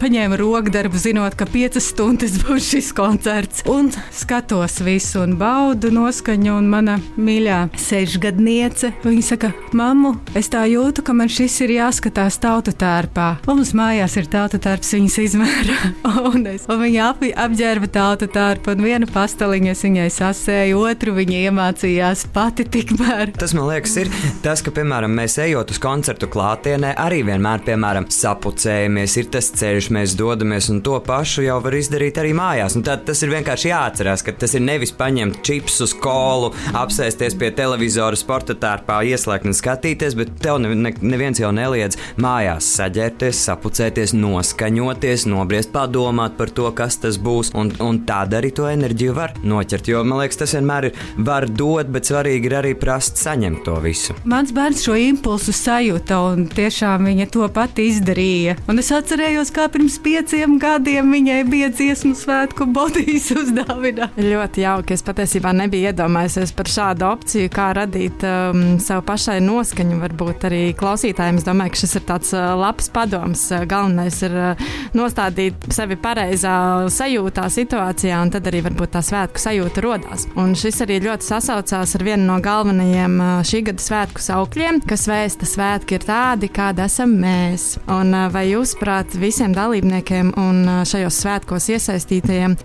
paņēmu 0.00 0.38
rokdarbu, 0.40 0.98
zinot, 1.00 1.36
ka 1.38 1.46
piecas 1.50 1.88
stundas 1.92 2.36
būs 2.42 2.70
šis 2.72 2.90
koncerts. 2.96 3.64
Un 3.70 3.90
skatos 4.14 4.80
visu 4.84 5.22
un 5.24 5.36
baudu 5.40 5.90
noskaņu, 5.94 6.56
un 6.58 6.70
mana 6.72 6.98
mīļā 7.16 7.60
sešgadniece. 7.80 8.94
Viņa 9.04 9.26
saka, 9.26 9.52
mammu, 9.76 10.14
es 10.38 10.50
tā 10.52 10.64
jūtu, 10.70 11.04
ka 11.04 11.16
man 11.16 11.32
šis 11.32 11.60
ir 11.66 11.76
jāskatās 11.78 12.40
tautu 12.42 12.74
tērpā. 12.78 13.28
Mums 13.48 13.74
mājās 13.76 14.16
ir 14.20 14.30
tautu 14.32 14.60
tērps 14.62 14.94
viņas 14.96 15.20
izmēra. 15.26 15.78
un, 16.30 16.46
es, 16.48 16.64
un 16.70 16.80
viņa 16.82 17.08
ap, 17.10 17.22
apģērba 17.44 17.88
tautu 17.92 18.28
tērpu, 18.32 18.74
un 18.74 18.84
vienu 18.84 19.08
pastaliņu 19.10 19.72
es 19.72 19.82
viņai 19.84 20.06
sasēju, 20.12 20.80
otru 20.88 21.14
viņa 21.16 21.40
iemācījās 21.48 22.26
pati 22.34 22.66
tikmēr. 22.68 23.34
Tas 23.38 23.54
man 23.56 23.68
liekas, 23.70 23.96
ir 24.02 24.10
tas, 24.44 24.62
ka, 24.64 24.72
piemēram, 24.74 25.14
mēs 25.18 25.36
ejot 25.44 25.74
uz 25.74 25.80
koncertu 25.82 26.28
klātienē, 26.32 26.94
arī 27.00 27.22
vienmēr, 27.28 27.64
piemēram, 27.66 28.08
sapucējamies, 28.12 29.16
ir 29.20 29.30
tas 29.34 29.50
ceļš, 29.60 29.90
mēs 29.94 30.16
dodamies, 30.18 30.70
un 30.72 30.80
to 30.84 30.96
pašu 31.04 31.46
jau 31.46 31.58
var 31.64 31.78
izdarīt 31.78 32.20
arī 32.22 32.34
mājās. 32.36 32.78
Un 32.78 32.86
tad 32.86 33.04
tas 33.08 33.22
ir 33.24 33.32
vienkārši 33.34 33.70
jāatcerās, 33.70 34.24
ka 34.24 34.36
tas 34.44 34.56
ir 34.56 34.64
nevis 34.64 34.94
paņemt 34.96 35.42
čips 35.46 35.80
uz 35.84 35.94
kolu, 36.00 36.52
apsēsties 36.74 37.36
pie 37.40 37.50
televizora, 37.56 38.18
sporta 38.18 38.56
tērpā, 38.58 39.02
ieslēgt 39.10 39.48
un 39.48 39.56
skatīties, 39.56 40.16
bet 40.18 40.34
tev 40.42 40.60
ne, 40.62 40.74
ne, 40.78 40.94
neviens 41.04 41.40
jau 41.42 41.52
neliedz 41.54 41.98
mājās 42.20 42.70
saģērties, 42.78 43.44
sapucēties, 43.48 44.14
noskaņoties, 44.16 45.28
nobriest, 45.30 45.73
padomāt 45.74 46.36
par 46.38 46.52
to, 46.54 46.68
kas 46.76 46.98
tas 47.02 47.18
būs, 47.20 47.52
un, 47.58 47.72
un 47.82 48.00
tādā 48.06 48.40
arī 48.40 48.52
to 48.54 48.68
enerģiju 48.70 49.14
var 49.16 49.34
noķert. 49.42 49.90
Jo 49.90 50.04
man 50.06 50.22
liekas, 50.22 50.38
tas 50.40 50.54
vienmēr 50.56 50.88
ir 50.90 51.00
var 51.26 51.46
dot, 51.50 51.90
bet 51.94 52.08
svarīgi 52.10 52.50
ir 52.50 52.56
arī 52.60 52.74
prast 52.78 53.18
saņemt 53.20 53.64
to 53.66 53.76
visu. 53.84 54.16
Mans 54.30 54.52
bērns 54.54 54.84
šo 54.86 54.96
impulsu 55.00 55.54
sajūta, 55.54 56.20
un 56.32 56.46
tiešām 56.52 57.08
viņa 57.10 57.28
to 57.34 57.48
pati 57.54 57.88
izdarīja. 57.90 58.56
Un 58.70 58.80
es 58.82 58.90
atcerējos, 58.94 59.52
kā 59.54 59.66
pirms 59.72 59.98
pieciem 60.04 60.58
gadiem 60.62 61.10
viņai 61.14 61.40
bija 61.50 61.70
dziesmu 61.74 62.14
svētku 62.18 62.68
bodijas 62.74 63.30
uzdāvināt. 63.34 64.18
Ļoti 64.18 64.64
jauki. 64.64 64.94
Es 64.94 65.04
patiesībā 65.06 65.54
nebiju 65.56 65.90
iedomājies 65.90 66.54
par 66.56 66.70
šādu 66.70 67.08
opciju, 67.08 67.50
kā 67.54 67.70
radīt 67.76 68.24
um, 68.28 68.64
sev 68.82 69.02
pašai 69.08 69.40
noskaņu. 69.44 70.00
Varbūt 70.04 70.48
arī 70.48 70.62
klausītājiem. 70.78 71.40
Es 71.40 71.46
domāju, 71.46 71.74
ka 71.74 71.82
šis 71.82 71.96
ir 72.00 72.06
tāds 72.08 72.32
uh, 72.36 72.52
labs 72.58 72.90
padoms. 72.94 73.46
Galvenais 73.70 74.20
ir 74.26 74.36
uh, 74.38 74.64
nostādīt 74.96 75.63
sevi 75.72 75.96
pareizā 76.00 76.54
sajūtā, 76.92 77.46
situācijā, 77.50 78.18
un 78.20 78.32
tad 78.34 78.48
arī 78.50 78.60
varbūt 78.66 78.94
tā 78.94 79.02
svētku 79.04 79.40
sajūta 79.40 79.82
rodās. 79.84 80.26
Un 80.40 80.52
šis 80.58 80.82
arī 80.84 81.00
ļoti 81.04 81.26
sasaucās 81.26 81.94
ar 81.96 82.04
vienu 82.06 82.26
no 82.28 82.36
galvenajiem 82.44 83.16
šī 83.46 83.62
gada 83.68 83.84
svētku 83.84 84.22
saukļiem, 84.24 84.82
kas 84.88 85.06
vēsta 85.08 85.48
svētki 85.48 85.98
ir 85.98 86.06
tādi, 86.08 86.50
kādi 86.52 86.84
esam 86.84 87.16
mēs. 87.22 87.66
Un, 87.88 88.12
vai 88.34 88.44
jūs, 88.50 88.74
prāt, 88.80 89.16
visiem 89.18 89.54
dalībniekiem 89.56 90.34
un 90.40 90.84
šajos 90.88 91.22
svētkos 91.24 91.70
iesaistītajiem 91.72 92.58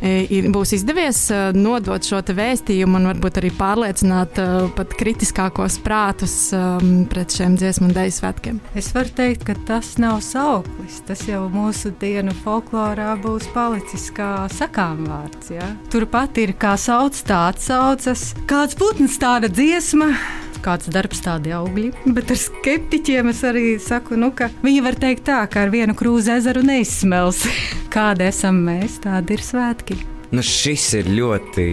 būs 0.53 0.75
izdevies 0.79 1.23
nodot 1.55 2.03
šo 2.05 2.19
vēstījumu 2.19 2.99
un 2.99 3.07
varbūt 3.13 3.39
arī 3.39 3.53
pārliecināt 3.55 4.41
pat 4.75 4.97
kritiskākos 4.99 5.79
prātus 5.85 6.35
pret 7.09 7.33
šiem 7.33 7.55
dziesmu 7.57 7.87
un 7.87 7.95
dēļu 7.95 8.17
svētkiem? 8.19 8.59
Es 8.77 8.91
varu 8.93 9.13
teikt, 9.15 9.47
ka 9.47 9.55
tas 9.69 9.95
nav 10.01 10.19
sauklis. 10.25 10.99
Tas 11.07 11.23
jau 11.29 11.45
mūsu 11.53 11.93
dienu 12.01 12.35
folklorā 12.43 12.88
būs 12.97 13.47
palicis 13.53 14.09
kā 14.11 14.47
sakām 14.49 15.05
vārds. 15.07 15.51
Ja? 15.51 15.75
Turpat 15.91 16.37
ir 16.37 16.53
kā 16.53 16.75
sauc, 16.77 17.13
tā 17.27 17.49
atsaucas. 17.51 18.33
Kāds 18.49 18.75
putns 18.75 19.17
tāda 19.19 19.47
dziesma 19.47 20.13
kāds 20.59 20.89
darbs, 20.91 21.21
tādi 21.23 21.53
augļi. 21.55 21.93
Bet 22.05 22.31
ar 22.33 22.39
skeptiķiem 22.39 23.31
es 23.31 23.43
arī 23.47 23.65
saku, 23.79 24.19
nu, 24.19 24.33
ka 24.35 24.49
viņi 24.59 24.83
var 24.83 24.99
teikt 24.99 25.23
tā, 25.29 25.45
ka 25.47 25.63
ar 25.63 25.71
vienu 25.71 25.95
krūzi 25.95 26.35
ezeru 26.35 26.65
neizsmels. 26.67 27.45
Kāda 27.95 28.27
esam 28.27 28.59
mēs, 28.67 28.99
tādi 29.05 29.37
ir 29.37 29.45
svētki. 29.45 30.01
Nu, 30.29 30.43
šis 30.45 30.83
ir 30.93 31.07
ļoti 31.09 31.63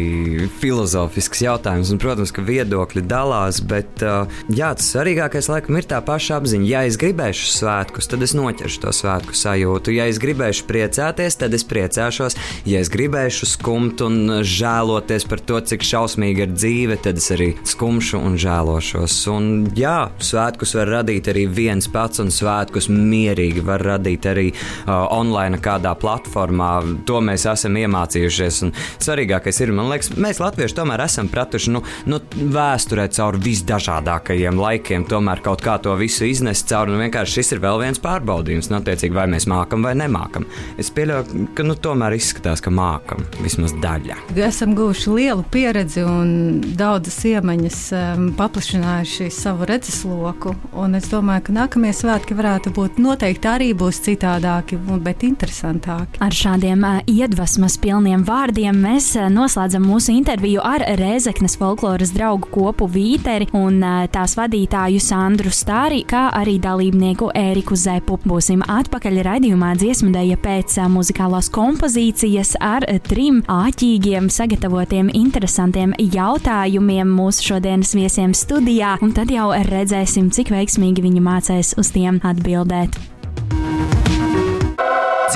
filozofisks 0.62 1.42
jautājums, 1.44 1.90
un, 1.92 1.98
protams, 2.00 2.30
ka 2.32 2.40
viedokļi 2.40 3.02
dalās, 3.04 3.58
bet 3.60 4.00
uh, 4.00 4.30
jā, 4.48 4.70
tas 4.78 4.86
svarīgākais 4.94 5.50
laikam 5.52 5.76
ir 5.76 5.84
tā 5.90 5.98
paša 6.00 6.38
apziņa. 6.40 6.64
Ja 6.64 6.84
es 6.88 6.96
gribēšu 6.96 7.50
svētkus, 7.52 8.08
tad 8.08 8.24
es 8.24 8.32
noķeršu 8.32 8.80
to 8.80 8.92
svētku 8.96 9.36
sajūtu. 9.36 9.92
Ja 9.98 10.06
es 10.08 10.16
gribēšu 10.22 10.64
priecāties, 10.70 11.36
tad 11.42 11.52
es 11.52 11.66
priecāšos. 11.68 12.38
Ja 12.64 12.80
es 12.80 12.88
gribēšu 12.94 13.50
skumt 13.50 14.00
un 14.06 14.40
žēloties 14.40 15.28
par 15.28 15.44
to, 15.44 15.60
cik 15.60 15.84
šausmīga 15.84 16.46
ir 16.46 16.56
dzīve, 16.56 16.96
tad 17.04 17.20
es 17.20 17.28
arī 17.36 17.50
skumšu 17.60 18.22
un 18.24 18.40
žēlošos. 18.40 19.18
Un, 19.34 19.52
jā, 19.76 20.08
svētkus 20.16 20.72
var 20.80 20.94
radīt 21.02 21.28
arī 21.34 21.44
viens 21.60 21.90
pats, 21.92 22.24
un 22.24 22.32
svētkus 22.32 22.88
mierīgi 22.88 23.68
var 23.68 23.84
radīt 23.84 24.32
arī 24.32 24.48
uh, 24.56 25.04
online 25.12 25.60
kādā 25.60 25.92
platformā. 26.00 26.72
To 27.04 27.20
mēs 27.20 27.44
esam 27.52 27.76
iemācījušies 27.84 28.45
mācījušies. 28.46 28.62
Un 28.66 28.72
svarīgākais 29.02 29.60
ir, 29.62 29.72
man 29.74 29.90
liekas, 29.90 30.12
mēs 30.16 30.40
latvieši 30.40 30.76
tomēr 30.76 31.02
esam 31.04 31.28
pratuši 31.28 31.72
nu, 31.74 31.82
nu, 32.06 32.20
vēsturē 32.36 33.08
cauri 33.12 33.42
visdažādākajiem 33.44 34.58
laikiem, 34.60 35.06
tomēr 35.08 35.42
kaut 35.44 35.62
kā 35.64 35.78
to 35.82 35.94
visu 35.96 36.26
iznest 36.26 36.68
cauri. 36.68 36.94
Un 36.94 37.04
vienkārši 37.06 37.40
šis 37.40 37.56
ir 37.56 37.62
vēl 37.64 37.80
viens 37.82 38.00
pārbaudījums, 38.02 38.70
nu, 38.70 38.80
attiecīgi, 38.80 39.14
vai 39.14 39.26
mēs 39.30 39.48
mākam 39.50 39.84
vai 39.86 39.94
nemākam. 39.98 40.46
Es 40.78 40.90
pieļauju, 40.94 41.48
ka 41.56 41.66
nu, 41.66 41.76
tomēr 41.76 42.16
izskatās, 42.16 42.62
ka 42.64 42.72
mākam 42.74 43.24
vismaz 43.42 43.74
daļa. 43.82 44.18
Esam 44.46 44.76
guvuši 44.78 45.12
lielu 45.12 45.44
pieredzi 45.52 46.04
un 46.06 46.60
daudzas 46.78 47.18
iemaņas 47.26 47.80
um, 47.96 48.28
paplašinājuši 48.38 49.30
savu 49.34 49.66
redzesloku. 49.68 50.54
Es 50.96 51.10
domāju, 51.10 51.48
ka 51.48 51.54
nākamie 51.56 51.90
svētki 51.96 52.36
varētu 52.38 52.72
būt 52.76 53.00
noteikti 53.02 53.50
arī 53.50 53.70
būs 53.76 53.98
citādāki, 54.06 54.78
bet 55.04 55.24
interesantāki. 55.26 56.20
Ar 56.24 56.34
šādiem 56.34 56.84
uh, 56.86 57.00
iedvesmas 57.10 57.76
pilniem 57.82 58.24
vārdiem 58.26 58.35
vārdiem 58.36 58.76
mēs 58.84 59.08
eh, 59.16 59.28
noslēdzam 59.32 59.84
mūsu 59.86 60.12
interviju 60.16 60.62
ar 60.64 60.82
Rēzeknes 60.98 61.56
folkloras 61.60 62.12
draugu 62.14 62.50
kopu 62.52 62.88
Vīteri 62.90 63.48
un 63.56 63.78
eh, 63.80 64.06
tās 64.12 64.36
vadītāju 64.38 65.00
Sandru 65.02 65.52
Stāri, 65.54 66.02
kā 66.08 66.26
arī 66.36 66.56
dalībnieku 66.62 67.30
Ēriku 67.36 67.78
Zepu. 67.78 68.18
Būsim 68.26 68.64
atpakaļ 68.66 69.20
raidījumā 69.26 69.72
dziesmu 69.80 70.12
dēļa 70.16 70.38
pēc 70.44 70.78
eh, 70.80 70.90
muzikālās 70.92 71.50
kompozīcijas 71.54 72.56
ar 72.60 72.86
trim 73.08 73.42
āķīgiem 73.52 74.28
sagatavotiem 74.32 75.10
interesantiem 75.16 75.96
jautājumiem 76.00 77.16
mūsu 77.16 77.52
šodienas 77.52 77.94
viesiem 77.96 78.36
studijā, 78.36 78.96
un 79.04 79.16
tad 79.16 79.32
jau 79.32 79.52
redzēsim, 79.70 80.32
cik 80.34 80.52
veiksmīgi 80.54 81.04
viņi 81.06 81.24
mācēs 81.24 81.76
uz 81.80 81.92
tiem 81.94 82.20
atbildēt. 82.26 82.98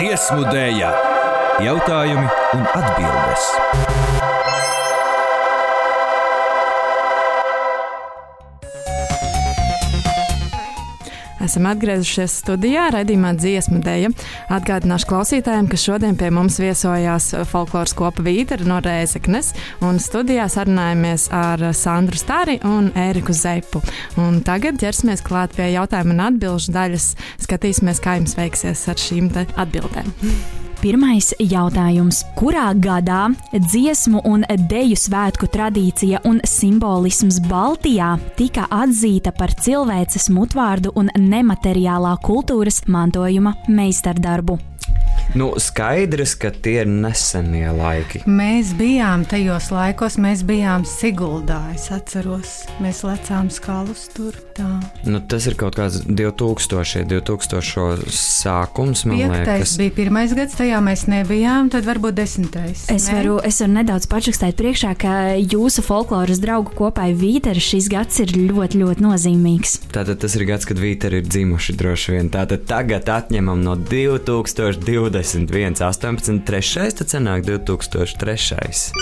dziesmu 0.01 0.45
dēļa, 0.49 0.91
jautājumi 1.65 2.27
un 2.57 2.67
atbildes. 2.75 3.49
Esam 11.41 11.65
atgriezušies 11.71 12.35
studijā, 12.43 12.91
raidījumā 12.95 13.33
dziesmu 13.35 13.81
dēļa. 13.83 14.11
Atgādināšu 14.55 15.09
klausītājiem, 15.11 15.71
ka 15.73 15.81
šodien 15.81 16.19
pie 16.21 16.29
mums 16.37 16.61
viesojās 16.61 17.31
folkloras 17.51 17.97
kopa 17.97 18.23
Vītera 18.23 18.69
no 18.69 18.77
Rēzeknes, 18.85 19.51
un 19.83 19.99
studijā 20.03 20.47
sarunājamies 20.53 21.27
ar 21.35 21.71
Sandru 21.75 22.21
Stāri 22.21 22.61
un 22.69 22.93
Ēriku 22.93 23.35
Zeipu. 23.35 23.83
Un 24.21 24.43
tagad 24.47 24.79
ķersimies 24.85 25.25
klāt 25.27 25.57
pie 25.57 25.73
jautājuma 25.73 26.17
un 26.17 26.25
atbilžu 26.29 26.77
daļas. 26.77 27.13
Skatīsimies, 27.49 28.05
kā 28.05 28.21
jums 28.21 28.37
veiksies 28.39 28.87
ar 28.93 29.01
šīm 29.09 29.33
atbildēm. 29.41 30.13
Pirmais 30.81 31.27
jautājums. 31.45 32.23
Kurā 32.39 32.71
gadā 32.73 33.27
dziesmu 33.53 34.23
un 34.25 34.47
deju 34.71 34.97
svētku 34.97 35.45
tradīcija 35.53 36.23
un 36.25 36.39
simbolisms 36.49 37.37
Baltijā 37.51 38.15
tika 38.39 38.65
atzīta 38.73 39.35
par 39.37 39.53
cilvēces 39.61 40.31
mutvārdu 40.33 40.95
un 40.97 41.13
nemateriālā 41.21 42.15
kultūras 42.25 42.81
mantojuma 42.89 43.59
meistardarbu? 43.69 44.57
Nu, 45.35 45.53
skaidrs, 45.63 46.35
ka 46.35 46.51
tie 46.51 46.81
ir 46.83 46.89
nesenie 46.91 47.71
laiki. 47.71 48.25
Mēs 48.27 48.73
bijām 48.79 49.23
tajos 49.31 49.71
laikos, 49.71 50.17
mēs 50.19 50.43
bijām 50.47 50.83
Siguldā. 50.89 51.61
Es 51.75 51.87
atceros, 51.95 52.65
mēs 52.83 53.05
lecām 53.07 53.51
skalus 53.53 54.09
tur. 54.15 54.35
Tā. 54.57 54.67
Nu, 55.07 55.21
tas 55.23 55.47
ir 55.47 55.55
kaut 55.59 55.79
kāds 55.79 56.01
2000, 56.09 57.07
2000 57.07 58.11
sākums. 58.11 59.05
Man 59.07 59.21
Piektais 59.21 59.47
liekas, 59.47 59.77
bija 59.79 59.95
pirmais 60.01 60.35
gads, 60.35 60.57
tajā 60.59 60.81
mēs 60.85 61.07
nebijām, 61.11 61.71
tad 61.73 61.87
varbūt 61.87 62.19
desmitais. 62.19 62.89
Es 62.91 63.07
ne? 63.07 63.21
varu, 63.21 63.39
es 63.47 63.61
varu 63.63 63.77
nedaudz 63.79 64.09
pačukstēt 64.11 64.59
priekšā, 64.59 64.97
ka 64.99 65.15
jūsu 65.39 65.85
folkloras 65.87 66.43
draugu 66.43 66.75
kopai 66.77 67.13
Vītera 67.17 67.63
šis 67.63 67.87
gads 67.93 68.19
ir 68.25 68.35
ļoti, 68.35 68.83
ļoti 68.83 69.07
nozīmīgs. 69.07 69.79
Tātad 69.95 70.21
tas 70.25 70.35
ir 70.35 70.47
gads, 70.51 70.67
kad 70.69 70.83
Vīteri 70.83 71.23
ir 71.23 71.31
dzimuši 71.31 71.79
droši 71.79 72.17
vien. 72.17 72.33
Tātad 72.35 72.67
tagad 72.69 73.09
atņemam 73.15 73.63
no 73.63 73.79
2021, 75.11 75.75
18, 75.83 76.41
3, 76.47 76.95
tad 76.99 77.11
sanāk 77.11 77.45
2003. 77.47 78.95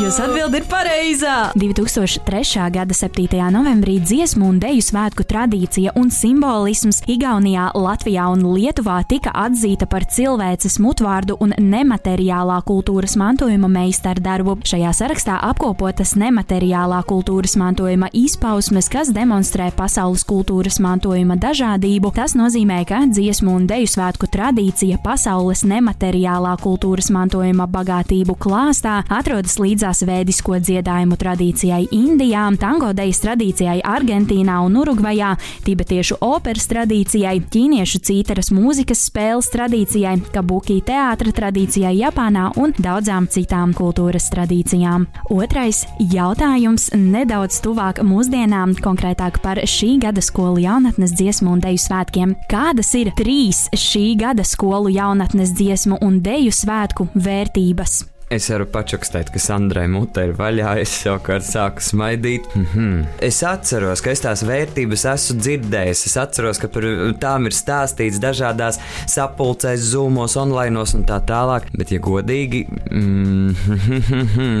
Jūs 0.00 0.18
atbildi 0.22 0.60
ir 0.60 0.66
pareizā! 0.70 1.34
2003. 1.58 2.64
gada 2.72 2.96
7. 2.96 3.28
novembrī 3.52 3.98
dziesmu 4.00 4.48
un 4.48 4.60
deju 4.62 4.82
svētku 4.84 5.26
tradīcija 5.28 5.92
un 6.00 6.10
simbolisms 6.14 7.02
Igaunijā, 7.10 7.70
Latvijā 7.76 8.26
un 8.32 8.44
Lietuvā 8.54 9.00
tika 9.08 9.32
atzīta 9.44 9.88
par 9.90 10.06
cilvēces 10.08 10.78
mutvārdu 10.82 11.36
un 11.44 11.52
nemateriālā 11.60 12.60
kultūras 12.66 13.16
mantojuma 13.20 13.68
meistardarbu. 13.68 14.56
Šajā 14.64 14.94
sarakstā 14.96 15.36
apkopotas 15.50 16.14
nemateriālā 16.20 17.02
kultūras 17.08 17.58
mantojuma 17.60 18.08
izpausmes, 18.16 18.88
kas 18.92 19.12
demonstrē 19.14 19.70
pasaules 19.76 20.24
kultūras 20.28 20.80
mantojuma 20.80 21.36
dažādību. 21.40 22.14
Tas 22.16 22.36
nozīmē, 22.38 22.80
ka 22.88 23.04
dziesmu 23.10 23.58
un 23.58 23.68
deju 23.68 23.90
svētku 23.96 24.30
tradīcija 24.32 25.02
pasaules 25.34 25.64
nemateriālā 25.66 26.52
kultūras 26.62 27.08
mantojuma 27.10 27.64
bagātību 27.66 28.36
klāstā 28.38 29.00
atrodas 29.10 29.56
līdzās 29.58 30.04
vēdisko 30.06 30.60
dziedājumu 30.62 31.16
tradīcijai 31.18 31.88
Indijā, 31.90 32.44
tango 32.60 32.92
dejas 32.94 33.18
tradīcijai 33.24 33.80
Argentīnā 33.82 34.60
un 34.62 34.76
Urugvajā, 34.78 35.32
tibetiešu 35.66 36.20
operas 36.22 36.68
tradīcijai, 36.70 37.40
ķīniešu 37.50 38.00
cītaras 38.06 38.52
mūzikas 38.54 39.02
spēles 39.08 39.50
tradīcijai, 39.50 40.20
kabuki 40.34 40.78
teātra 40.86 41.34
tradīcijai 41.34 41.96
Japānā 41.98 42.52
un 42.60 42.76
daudzām 42.78 43.26
citām 43.26 43.74
kultūras 43.74 44.30
tradīcijām. 44.30 45.08
Otrais 45.34 45.82
jautājums 45.98 46.92
nedaudz 46.94 47.58
tuvāk 47.64 48.04
mūsdienām, 48.06 48.76
konkrētāk 48.84 49.42
par 49.42 49.64
šī 49.66 49.96
gada 50.06 50.22
skolu 50.22 50.62
jaunatnes 50.62 51.16
dziesmu 51.18 51.56
un 51.56 51.66
deju 51.66 51.82
svētkiem. 51.88 52.38
Kādas 52.52 52.94
ir 52.94 53.10
trīs 53.18 53.66
šī 53.74 54.06
gada 54.22 54.46
skolu 54.46 54.94
jaunatnes 54.94 55.23
dziesmu 55.56 56.00
un 56.04 56.20
deju 56.24 56.52
svētku 56.52 57.08
vērtības? 57.14 58.13
Es 58.32 58.46
varu 58.48 58.64
pačukstēt, 58.72 59.28
ka 59.34 59.40
Sandrai 59.42 59.84
mute 59.90 60.22
ir 60.24 60.32
vaļā. 60.38 60.74
Es 60.80 60.94
savukārt 61.02 61.44
sāku 61.44 61.84
smaidīt. 61.84 62.46
Mm 62.54 62.66
-hmm. 62.72 63.04
Es 63.20 63.42
atceros, 63.44 64.00
ka 64.00 64.10
es 64.10 64.24
tās 64.24 64.42
vērtības 64.48 65.04
esmu 65.12 65.38
dzirdējis. 65.40 66.06
Es 66.06 66.16
atceros, 66.16 66.58
ka 66.58 66.68
par 66.68 66.86
tām 67.20 67.46
ir 67.46 67.52
stāstīts 67.52 68.20
dažādās 68.22 68.80
sapulcēs, 69.06 69.84
zūmos, 69.92 70.36
online 70.40 70.80
un 70.80 71.04
tā 71.04 71.20
tālāk. 71.20 71.68
Bet, 71.76 71.92
ja 71.92 71.98
godīgi, 72.00 72.66
mm, 72.90 73.54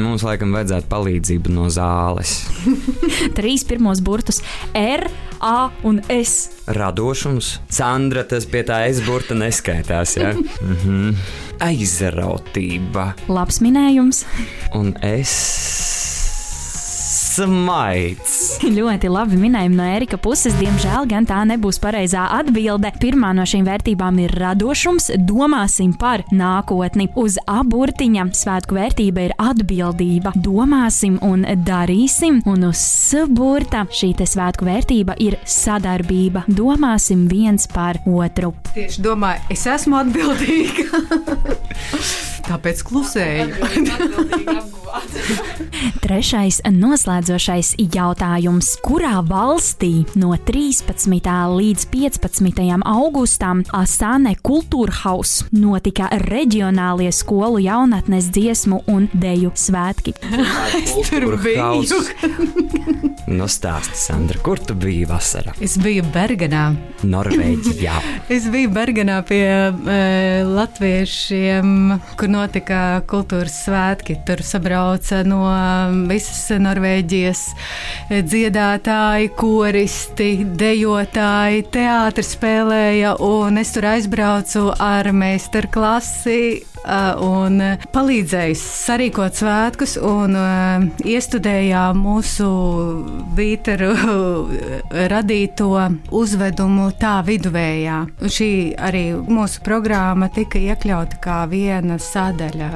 mums 0.04 0.22
laikam 0.22 0.52
vajadzētu 0.52 0.88
palīdzību 0.88 1.48
no 1.48 1.68
zāles. 1.68 2.44
Trīs 3.38 3.64
pirmos 3.64 4.00
burtus- 4.00 4.42
R, 4.74 5.08
A 5.40 5.70
un 5.82 6.00
S. 6.08 6.50
Radošums. 6.66 7.58
Sandra 7.68 8.22
tas 8.24 8.46
pie 8.48 8.62
tā 8.64 8.84
aizburta 8.86 9.34
neskaitās. 9.34 10.16
Ja? 10.16 10.32
Mm 10.64 10.76
-hmm. 10.84 11.14
Aizrautība. 11.64 13.14
Labs 13.32 13.62
minējums. 13.64 14.24
Un 14.76 14.92
es. 15.00 16.03
Smaids. 17.34 18.34
Ļoti 18.76 19.08
labi 19.10 19.38
minējumi 19.40 19.74
no 19.74 19.86
Erika 19.96 20.18
puses. 20.22 20.54
Diemžēl 20.60 21.08
gan 21.10 21.26
tā 21.26 21.40
nebūs 21.48 21.80
pareizā 21.82 22.28
atbilde. 22.36 22.92
Pirmā 23.02 23.32
no 23.34 23.46
šīm 23.48 23.66
vērtībām 23.66 24.20
ir 24.22 24.34
radošums. 24.38 25.10
Domāsim 25.18 25.96
par 25.98 26.22
nākotni. 26.30 27.08
Uz 27.18 27.40
aburtiņa 27.50 28.28
svētku 28.38 28.78
vērtība 28.78 29.26
ir 29.26 29.34
atbildība. 29.42 30.34
Domāsim 30.38 31.18
un 31.26 31.42
darīsim. 31.66 32.38
Un 32.50 32.68
uz 32.70 32.82
saburta 32.84 33.82
šī 33.90 34.12
svētku 34.14 34.68
vērtība 34.68 35.18
ir 35.22 35.40
sadarbība. 35.42 36.44
Domāsim 36.46 37.26
viens 37.30 37.66
par 37.70 37.98
otru. 38.06 38.54
Tieši 38.76 39.02
domāju, 39.02 39.42
es 39.56 39.66
esmu 39.74 39.98
atbildīga. 40.04 40.86
Tāpēc 42.44 42.82
klusēju. 42.86 43.54
Trešais 46.04 46.60
noslēdzošais 46.68 47.74
jautājums. 47.94 48.74
Kurā 48.84 49.18
valstī 49.26 50.04
no 50.20 50.34
13. 50.36 51.30
līdz 51.56 51.86
15. 51.90 52.60
augustam 52.84 53.64
Asane 53.74 54.34
Kultūrhaus 54.44 55.46
notika 55.56 56.10
reģionālie 56.26 57.10
skolu 57.14 57.62
jaunatnes 57.64 58.28
dziesmu 58.34 58.82
un 58.92 59.08
deju 59.12 59.54
svētki? 59.56 60.14
tur 61.08 61.38
biju. 61.42 61.82
Nu, 63.24 63.46
stāsti, 63.48 63.96
Sandra, 63.96 64.36
kur 64.44 64.60
tu 64.60 64.74
biji 64.76 65.06
vasarā? 65.08 65.54
Es 65.64 65.78
biju 65.80 66.04
Bergenā. 66.12 66.66
Norvēģijā. 67.08 67.94
Es 68.32 68.44
biju 68.52 68.68
Bergenā 68.74 69.16
pie 69.24 69.46
e, 69.48 69.96
latviešiem, 70.44 71.70
kur 72.20 72.33
notika 72.34 72.80
kultūras 73.10 73.56
svētki. 73.64 74.18
Tur 74.26 74.42
sabrauca 74.44 75.22
no 75.26 75.40
visas 76.10 76.42
Norvēģijas 76.60 77.46
dziedātāji, 78.10 79.32
koristi, 79.38 80.30
dejotāji, 80.44 81.64
teātris 81.74 82.34
spēlēja, 82.36 83.16
un 83.24 83.62
es 83.62 83.74
tur 83.76 83.88
aizbraucu 83.94 84.68
ar 84.82 85.12
meistarklasi 85.14 86.73
un 87.24 87.60
palīdzēju 87.94 88.56
sarīkot 88.60 89.38
svētkus 89.40 89.96
un 90.00 90.36
iestudējām 91.04 91.98
mūsu 92.04 92.48
vīteru 93.36 93.92
radīto 95.12 95.70
uzvedumu 96.14 96.90
tā 97.00 97.16
viduvējā. 97.26 97.98
Šī 98.24 98.50
arī 98.76 99.04
mūsu 99.16 99.62
programma 99.64 100.28
tika 100.32 100.60
iekļauta 100.60 101.20
kā 101.24 101.38
viena 101.50 101.96
sadaļa 102.00 102.68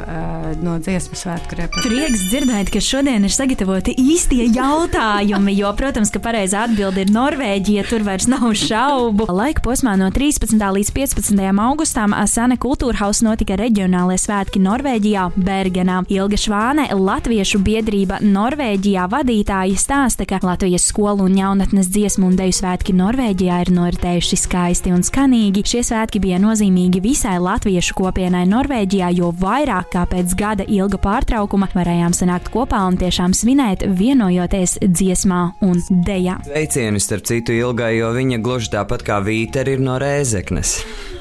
no 0.63 0.79
dziesmu 0.83 1.19
svētku 1.19 1.59
repertuāra. 1.59 1.89
Prieks 1.89 2.25
dzirdēt, 2.31 2.73
ka 2.75 2.83
šodien 2.83 3.27
ir 3.27 3.35
sagatavoti 3.35 3.95
īstie 3.99 4.49
jautājumi, 4.55 5.57
jo, 5.61 5.73
protams, 5.79 6.13
ka 6.15 6.23
pareizā 6.25 6.65
atbilde 6.69 7.05
ir 7.05 7.13
Norvēģija, 7.15 7.87
tur 7.91 8.07
vairs 8.07 8.29
nav 8.31 8.49
šaubu. 8.59 9.29
Laika 9.29 9.63
posmā 9.65 9.97
no 10.01 10.09
13. 10.15 10.57
līdz 10.57 10.93
15. 10.97 11.45
augustam 11.69 12.17
Asane 12.17 12.57
Kultūrhaus 12.61 13.23
notika 13.27 13.59
reģionālajie 13.99 14.23
svētki 14.23 14.61
Norvēģijā, 14.63 15.25
Bergenā. 15.37 16.03
Ilga 16.09 16.39
Švāne, 16.39 16.87
Latviešu 16.95 17.59
biedrība 17.65 18.21
Norvēģijā 18.23 19.07
vadītāja 19.11 19.79
stāsta, 19.79 20.27
ka 20.29 20.39
Latvijas 20.43 20.87
skolu 20.89 21.27
un 21.27 21.37
jaunatnes 21.39 21.89
dziesmu 21.91 22.29
un 22.29 22.37
deju 22.39 22.55
svētki 22.55 22.95
Norvēģijā 22.95 23.61
ir 23.65 23.73
noritējuši 23.75 24.39
skaisti 24.39 24.93
un 24.95 25.03
skanīgi. 25.03 25.65
Šie 25.67 25.83
svētki 25.83 26.21
bija 26.23 26.39
nozīmīgi 26.39 27.03
visai 27.03 27.39
latviešu 27.43 27.97
kopienai 27.99 28.45
Norvēģijā, 28.49 29.11
jo 29.19 29.33
vairāk 29.33 29.91
kā 29.95 30.07
pēc 30.09 30.37
gada 30.39 30.69
ilga 30.69 31.01
pārtraukuma 31.03 31.71
varējām 31.75 32.15
sanākt 32.15 32.53
kopā 32.55 32.85
un 32.89 32.99
tiešām 33.01 33.35
svinēt, 33.35 33.87
vienojoties 33.99 34.79
dziesmā 34.85 35.43
un 35.67 35.83
dejā. 35.91 36.39
Sveicieni 36.47 37.03
starp 37.03 37.27
citu 37.29 37.57
ilgai, 37.57 37.97
jo 37.99 38.15
viņa 38.15 38.43
gluži 38.43 38.75
tāpat 38.79 39.07
kā 39.07 39.21
Vīteri 39.25 39.77
ir 39.79 39.85
no 39.85 39.99
Rēzeknes. 40.01 40.79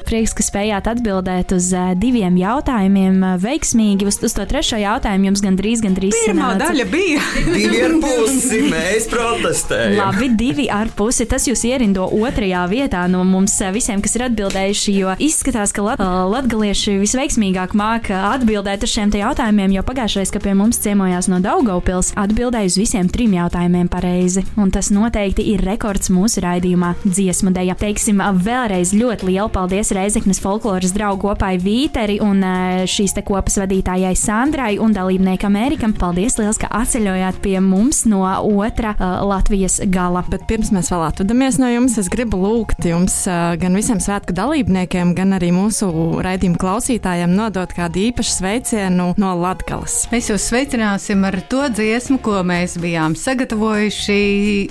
Prieks, 0.08 0.32
ka 0.32 0.40
spējāt 0.40 0.86
atbildēt 0.88 1.52
uz 1.52 1.66
uh, 1.76 1.90
diviem 1.92 2.38
jautājumiem 2.40 3.18
uh, 3.20 3.34
veiksmīgi. 3.42 4.06
Uz, 4.08 4.16
uz 4.24 4.32
to 4.32 4.46
trešo 4.48 4.78
jautājumu 4.80 5.28
jums 5.28 5.42
gandrīz, 5.44 5.82
gandrīz 5.84 6.14
Pirmā 6.16 6.54
sanāca. 6.54 6.70
daļa 6.70 6.86
bija. 6.88 7.24
Divi 7.58 7.82
ar 7.84 7.96
pusi 8.00 8.60
mēs 8.70 9.04
protestējam. 9.12 9.98
Labi, 9.98 10.30
divi 10.40 10.64
ar 10.72 10.88
pusi. 10.96 11.26
Tas 11.28 11.44
jūs 11.50 11.60
ierindo 11.68 12.06
otrajā 12.08 12.62
vietā 12.72 13.02
no 13.12 13.20
mums 13.28 13.58
uh, 13.60 13.68
visiem, 13.74 14.00
kas 14.00 14.16
ir 14.16 14.24
atbildējuši. 14.30 14.94
Jo 14.96 15.12
izskatās, 15.20 15.74
ka 15.76 15.84
lat 15.84 16.00
latgalieši 16.00 16.96
visveiksmīgāk 17.02 17.76
māca 17.76 18.22
atbildēt 18.30 18.88
uz 18.88 18.94
šiem 18.94 19.12
te 19.12 19.20
jautājumiem, 19.20 19.76
jo 19.76 19.84
pagājušais, 19.84 20.32
kad 20.32 20.46
pie 20.46 20.56
mums 20.56 20.80
ciemojās 20.86 21.28
no 21.28 21.42
Daugavpils, 21.44 22.14
atbildēja 22.16 22.72
uz 22.72 22.80
visiem 22.80 23.12
trim 23.12 23.36
jautājumiem 23.36 23.92
pareizi. 23.92 24.46
Un 24.56 24.72
tas 24.72 24.88
noteikti 24.88 25.50
ir 25.52 25.68
rekords 25.68 26.08
mūsu 26.08 26.40
raidījumā 26.48 26.94
dziesmu 27.04 27.52
deja. 27.52 27.76
Teiksim 27.76 28.24
vēlreiz 28.40 28.96
ļoti 28.96 29.28
lielu 29.34 29.52
paldies 29.52 29.92
Reizeknas 29.98 30.38
folkloras 30.42 30.92
draugu 30.94 31.28
kopai 31.28 31.56
Vīteri 31.58 32.20
un 32.22 32.38
uh, 32.46 32.84
šīs 32.88 33.16
te 33.16 33.24
kopas 33.26 33.58
vadītājai 33.58 34.14
Sandrai 34.16 34.76
un 34.78 34.94
dalībniekam 34.94 35.56
Erikam. 35.58 35.94
Paldies 35.98 36.38
liels, 36.38 36.60
ka 36.60 36.70
atceļojāt 36.78 37.40
pie 37.42 37.56
mums 37.64 38.04
no 38.06 38.22
otra 38.22 38.94
uh, 38.94 39.18
Latvijas 39.26 39.80
gala. 39.90 40.22
Bet 40.30 40.46
pirms 40.50 40.70
mēs 40.74 40.92
vēl 40.92 41.02
atvadamies 41.08 41.58
no 41.58 41.70
jums, 41.72 41.98
es 41.98 42.10
gribu 42.12 42.38
lūgt 42.42 42.86
jums, 42.86 43.16
ā, 43.26 43.56
gan 43.58 43.74
visiem 43.78 43.98
svētku 44.02 44.36
dalībniekiem, 44.36 45.14
gan 45.18 45.34
arī 45.36 45.50
mūsu 45.56 45.90
raidījuma 46.24 46.60
klausītājiem, 46.62 47.34
nodot 47.34 47.74
kādu 47.74 48.04
īpašu 48.06 48.36
sveicienu 48.38 49.10
no 49.18 49.34
Latvijas. 49.42 50.04
Mēs 50.12 50.30
jūs 50.30 50.46
sveicināsim 50.52 51.26
ar 51.26 51.40
to 51.50 51.64
dziesmu, 51.74 52.20
ko 52.22 52.38
mēs 52.46 52.78
bijām 52.80 53.16
sagatavojuši 53.18 54.20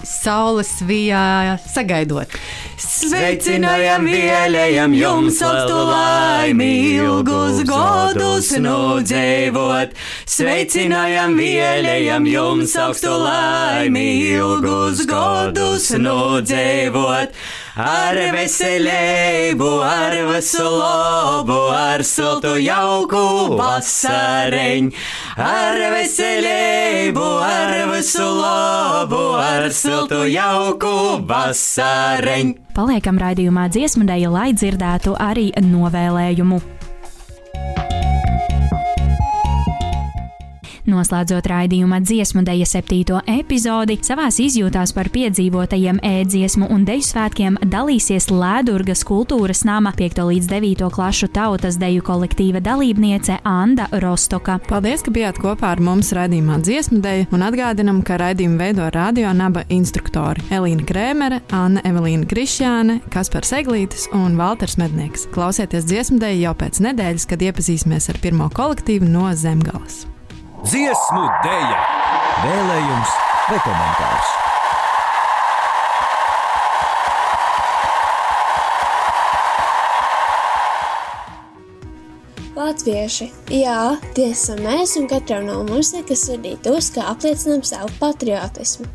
saules 0.08 0.78
vijā 0.88 1.58
sagaidot. 1.68 2.32
Sveicinājam, 2.78 4.08
vēlējam 4.08 4.96
jums 4.96 5.17
augstu 5.18 5.78
laimi, 5.90 6.70
ilgus 6.96 7.64
godus 7.66 8.52
nu 8.62 9.00
dzīvot. 9.02 9.96
Sveicinājam, 10.30 11.34
vēlējam 11.40 12.28
jums 12.30 12.76
augstu 12.78 13.16
laimi, 13.24 14.06
ilgus 14.36 15.06
godus 15.10 15.90
nu 15.98 16.38
dzīvot. 16.46 17.34
Ar 17.78 18.18
veselību, 18.34 19.68
ar 19.86 20.16
visu 20.32 20.64
labu, 20.66 21.58
ar 21.70 22.02
siltu 22.02 22.56
jauku 22.58 23.54
vasareņu. 23.60 24.96
Ar 25.38 25.78
veselību, 25.94 27.26
ar 27.46 27.76
visu 27.92 28.26
labu, 28.26 29.22
ar 29.38 29.70
siltu 29.70 30.24
jauku 30.26 31.22
vasareņu. 31.30 32.58
Paliekam 32.74 33.22
raidījumā 33.22 33.68
dziesmu 33.70 34.10
dēļ, 34.10 34.26
lai 34.34 34.50
dzirdētu 34.58 35.14
arī 35.22 35.52
novēlējumu. 35.62 36.77
Noslēdzot 40.88 41.50
raidījuma 41.52 41.98
dziesmu 42.00 42.46
deja 42.48 42.64
septīto 42.64 43.18
epizodi, 43.28 43.98
savās 44.08 44.38
izjūtās 44.40 44.94
par 44.96 45.10
piedzīvotajiem 45.12 46.00
ēdziesmu 46.00 46.70
un 46.72 46.86
deju 46.88 47.04
svētkiem 47.04 47.58
dalīsies 47.68 48.30
Lēdurgas 48.32 49.04
kultūras 49.08 49.66
nama 49.68 49.92
5. 49.98 50.24
līdz 50.30 50.48
9. 50.54 50.88
klašu 50.96 51.28
tautas 51.36 51.76
deju 51.82 52.06
kolektīva 52.08 52.64
dalībniece 52.64 53.42
Anda 53.44 53.90
Rostoka. 54.00 54.62
Paldies, 54.70 55.04
ka 55.04 55.12
bijāt 55.12 55.42
kopā 55.44 55.76
ar 55.76 55.84
mums 55.84 56.14
raidījumā 56.16 56.62
dziesmu 56.64 57.04
dēļ, 57.04 57.28
un 57.36 57.48
atgādinam, 57.52 58.00
ka 58.08 58.22
raidījumu 58.24 58.56
veido 58.64 58.88
radio 58.96 59.36
naba 59.36 59.68
instruktori 59.68 60.48
Elīna 60.56 60.88
Krēmere, 60.88 61.44
Anna 61.52 61.84
Evelīna 61.84 62.32
Krišjāne, 62.32 63.02
Kaspars 63.12 63.52
Eglītis 63.60 64.08
un 64.16 64.40
Valters 64.40 64.80
Mednieks. 64.80 65.28
Klausieties 65.36 65.92
dziesmu 65.92 66.24
dēļ 66.24 66.46
jau 66.48 66.60
pēc 66.64 66.80
nedēļas, 66.88 67.28
kad 67.28 67.44
iepazīsimies 67.44 68.08
ar 68.08 68.24
pirmo 68.24 68.48
kolektīvu 68.56 69.12
no 69.12 69.34
Zemgales. 69.36 70.06
Dziesmu 70.66 71.22
dēļa, 71.44 71.82
vēlējums 72.42 73.12
vai 73.46 73.58
komentārs. 73.62 74.30
Latvieši, 82.58 83.28
jā, 83.54 83.78
tie 84.18 84.32
esam 84.32 84.64
mēs, 84.66 84.96
un 84.98 85.06
katram 85.12 85.46
no 85.46 85.60
mums 85.68 85.94
ir 85.94 86.08
kas 86.10 86.26
sirdī 86.26 86.56
tos, 86.66 86.90
kā 86.96 87.06
apliecinām 87.14 87.62
savu 87.62 87.94
patriotismu. 88.02 88.90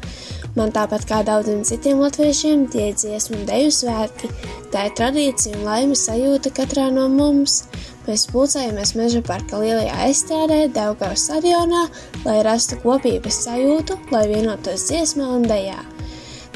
Man 0.58 0.74
tāpat 0.74 1.06
kā 1.08 1.22
daudziem 1.24 1.62
citiem 1.64 2.02
latviešiem, 2.02 2.66
tie 2.74 2.90
ir 2.90 2.98
dziesmu 2.98 3.38
un 3.38 3.46
deju 3.48 3.70
svētki. 3.78 4.28
Tā 4.74 4.88
ir 4.90 4.98
tradīcija 4.98 5.60
un 5.60 5.64
laimes 5.70 6.02
sajūta 6.10 6.50
katrā 6.58 6.90
no 6.90 7.06
mums. 7.08 7.62
Mēs 8.02 8.24
pulcējamies 8.32 8.96
meža 8.98 9.20
parka 9.22 9.60
lielajā 9.62 9.94
aizstrādē, 10.08 10.58
Daugavas 10.74 11.22
stadionā, 11.28 11.84
lai 12.24 12.40
rastu 12.42 12.80
kopības 12.82 13.44
sajūtu, 13.44 13.98
lai 14.10 14.24
vienotos 14.30 14.88
dziesmā 14.88 15.28
un 15.36 15.46
dejā. 15.46 15.78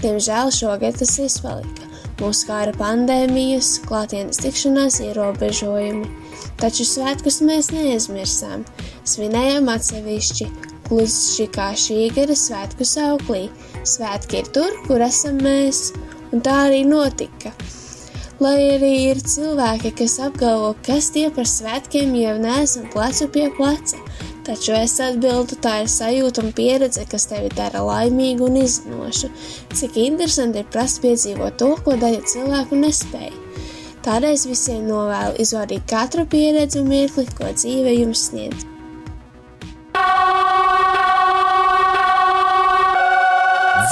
Diemžēl 0.00 0.50
šogad 0.52 0.98
tas 0.98 1.14
izpalika. 1.22 1.86
Mūsu 2.18 2.48
kā 2.48 2.64
ar 2.64 2.72
pandēmijas, 2.80 3.76
klātienes 3.86 4.40
tikšanās 4.42 4.98
ierobežojumi. 5.04 6.10
Taču 6.58 6.88
svētkus 6.88 7.38
mēs 7.44 7.70
neaizmirsām. 7.76 8.64
Svinējām 9.06 9.70
atsevišķi, 9.70 10.50
gluži 10.88 11.46
kā 11.54 11.70
šī 11.78 12.08
gada 12.16 12.34
svētku 12.34 12.88
sauklī. 12.88 13.46
Svētki 13.86 14.42
ir 14.42 14.52
tur, 14.56 14.74
kur 14.88 15.04
esam 15.06 15.38
mēs, 15.46 15.92
un 16.32 16.42
tā 16.42 16.58
arī 16.66 16.82
notika. 16.88 17.54
Lai 18.36 18.58
arī 18.74 18.90
ir 19.14 19.20
cilvēki, 19.24 19.94
kas 19.96 20.18
apgalvo, 20.20 20.74
kas 20.84 21.06
tie 21.14 21.30
par 21.32 21.46
svētkiem 21.48 22.10
jau 22.20 22.34
neesam 22.42 22.84
plecu 22.92 23.30
pie 23.32 23.46
pleca, 23.56 23.96
taču 24.44 24.74
es 24.76 24.98
atbildu, 25.00 25.56
tā 25.64 25.78
ir 25.86 25.88
sajūta 25.88 26.44
un 26.44 26.52
pieredze, 26.58 27.06
kas 27.08 27.24
tevi 27.30 27.48
dara 27.56 27.80
laimīgu 27.86 28.50
un 28.50 28.60
izzinošu. 28.60 29.32
Cik 29.72 29.96
interesanti 30.04 30.60
ir 30.60 30.68
prast 30.68 31.00
piedzīvot 31.06 31.56
to, 31.64 31.72
ko 31.80 31.96
daļa 31.96 32.22
cilvēku 32.28 32.84
nespēja. 32.84 33.32
Tādēļ 34.04 34.38
visiem 34.52 34.84
novēlu 34.84 35.40
izbaudīt 35.40 35.88
katru 35.88 36.28
pieredzi 36.28 36.84
un 36.84 36.92
mirkli, 36.92 37.24
ko 37.40 37.56
dzīve 37.56 37.96
jums 38.02 38.28
sniedz. 38.28 38.75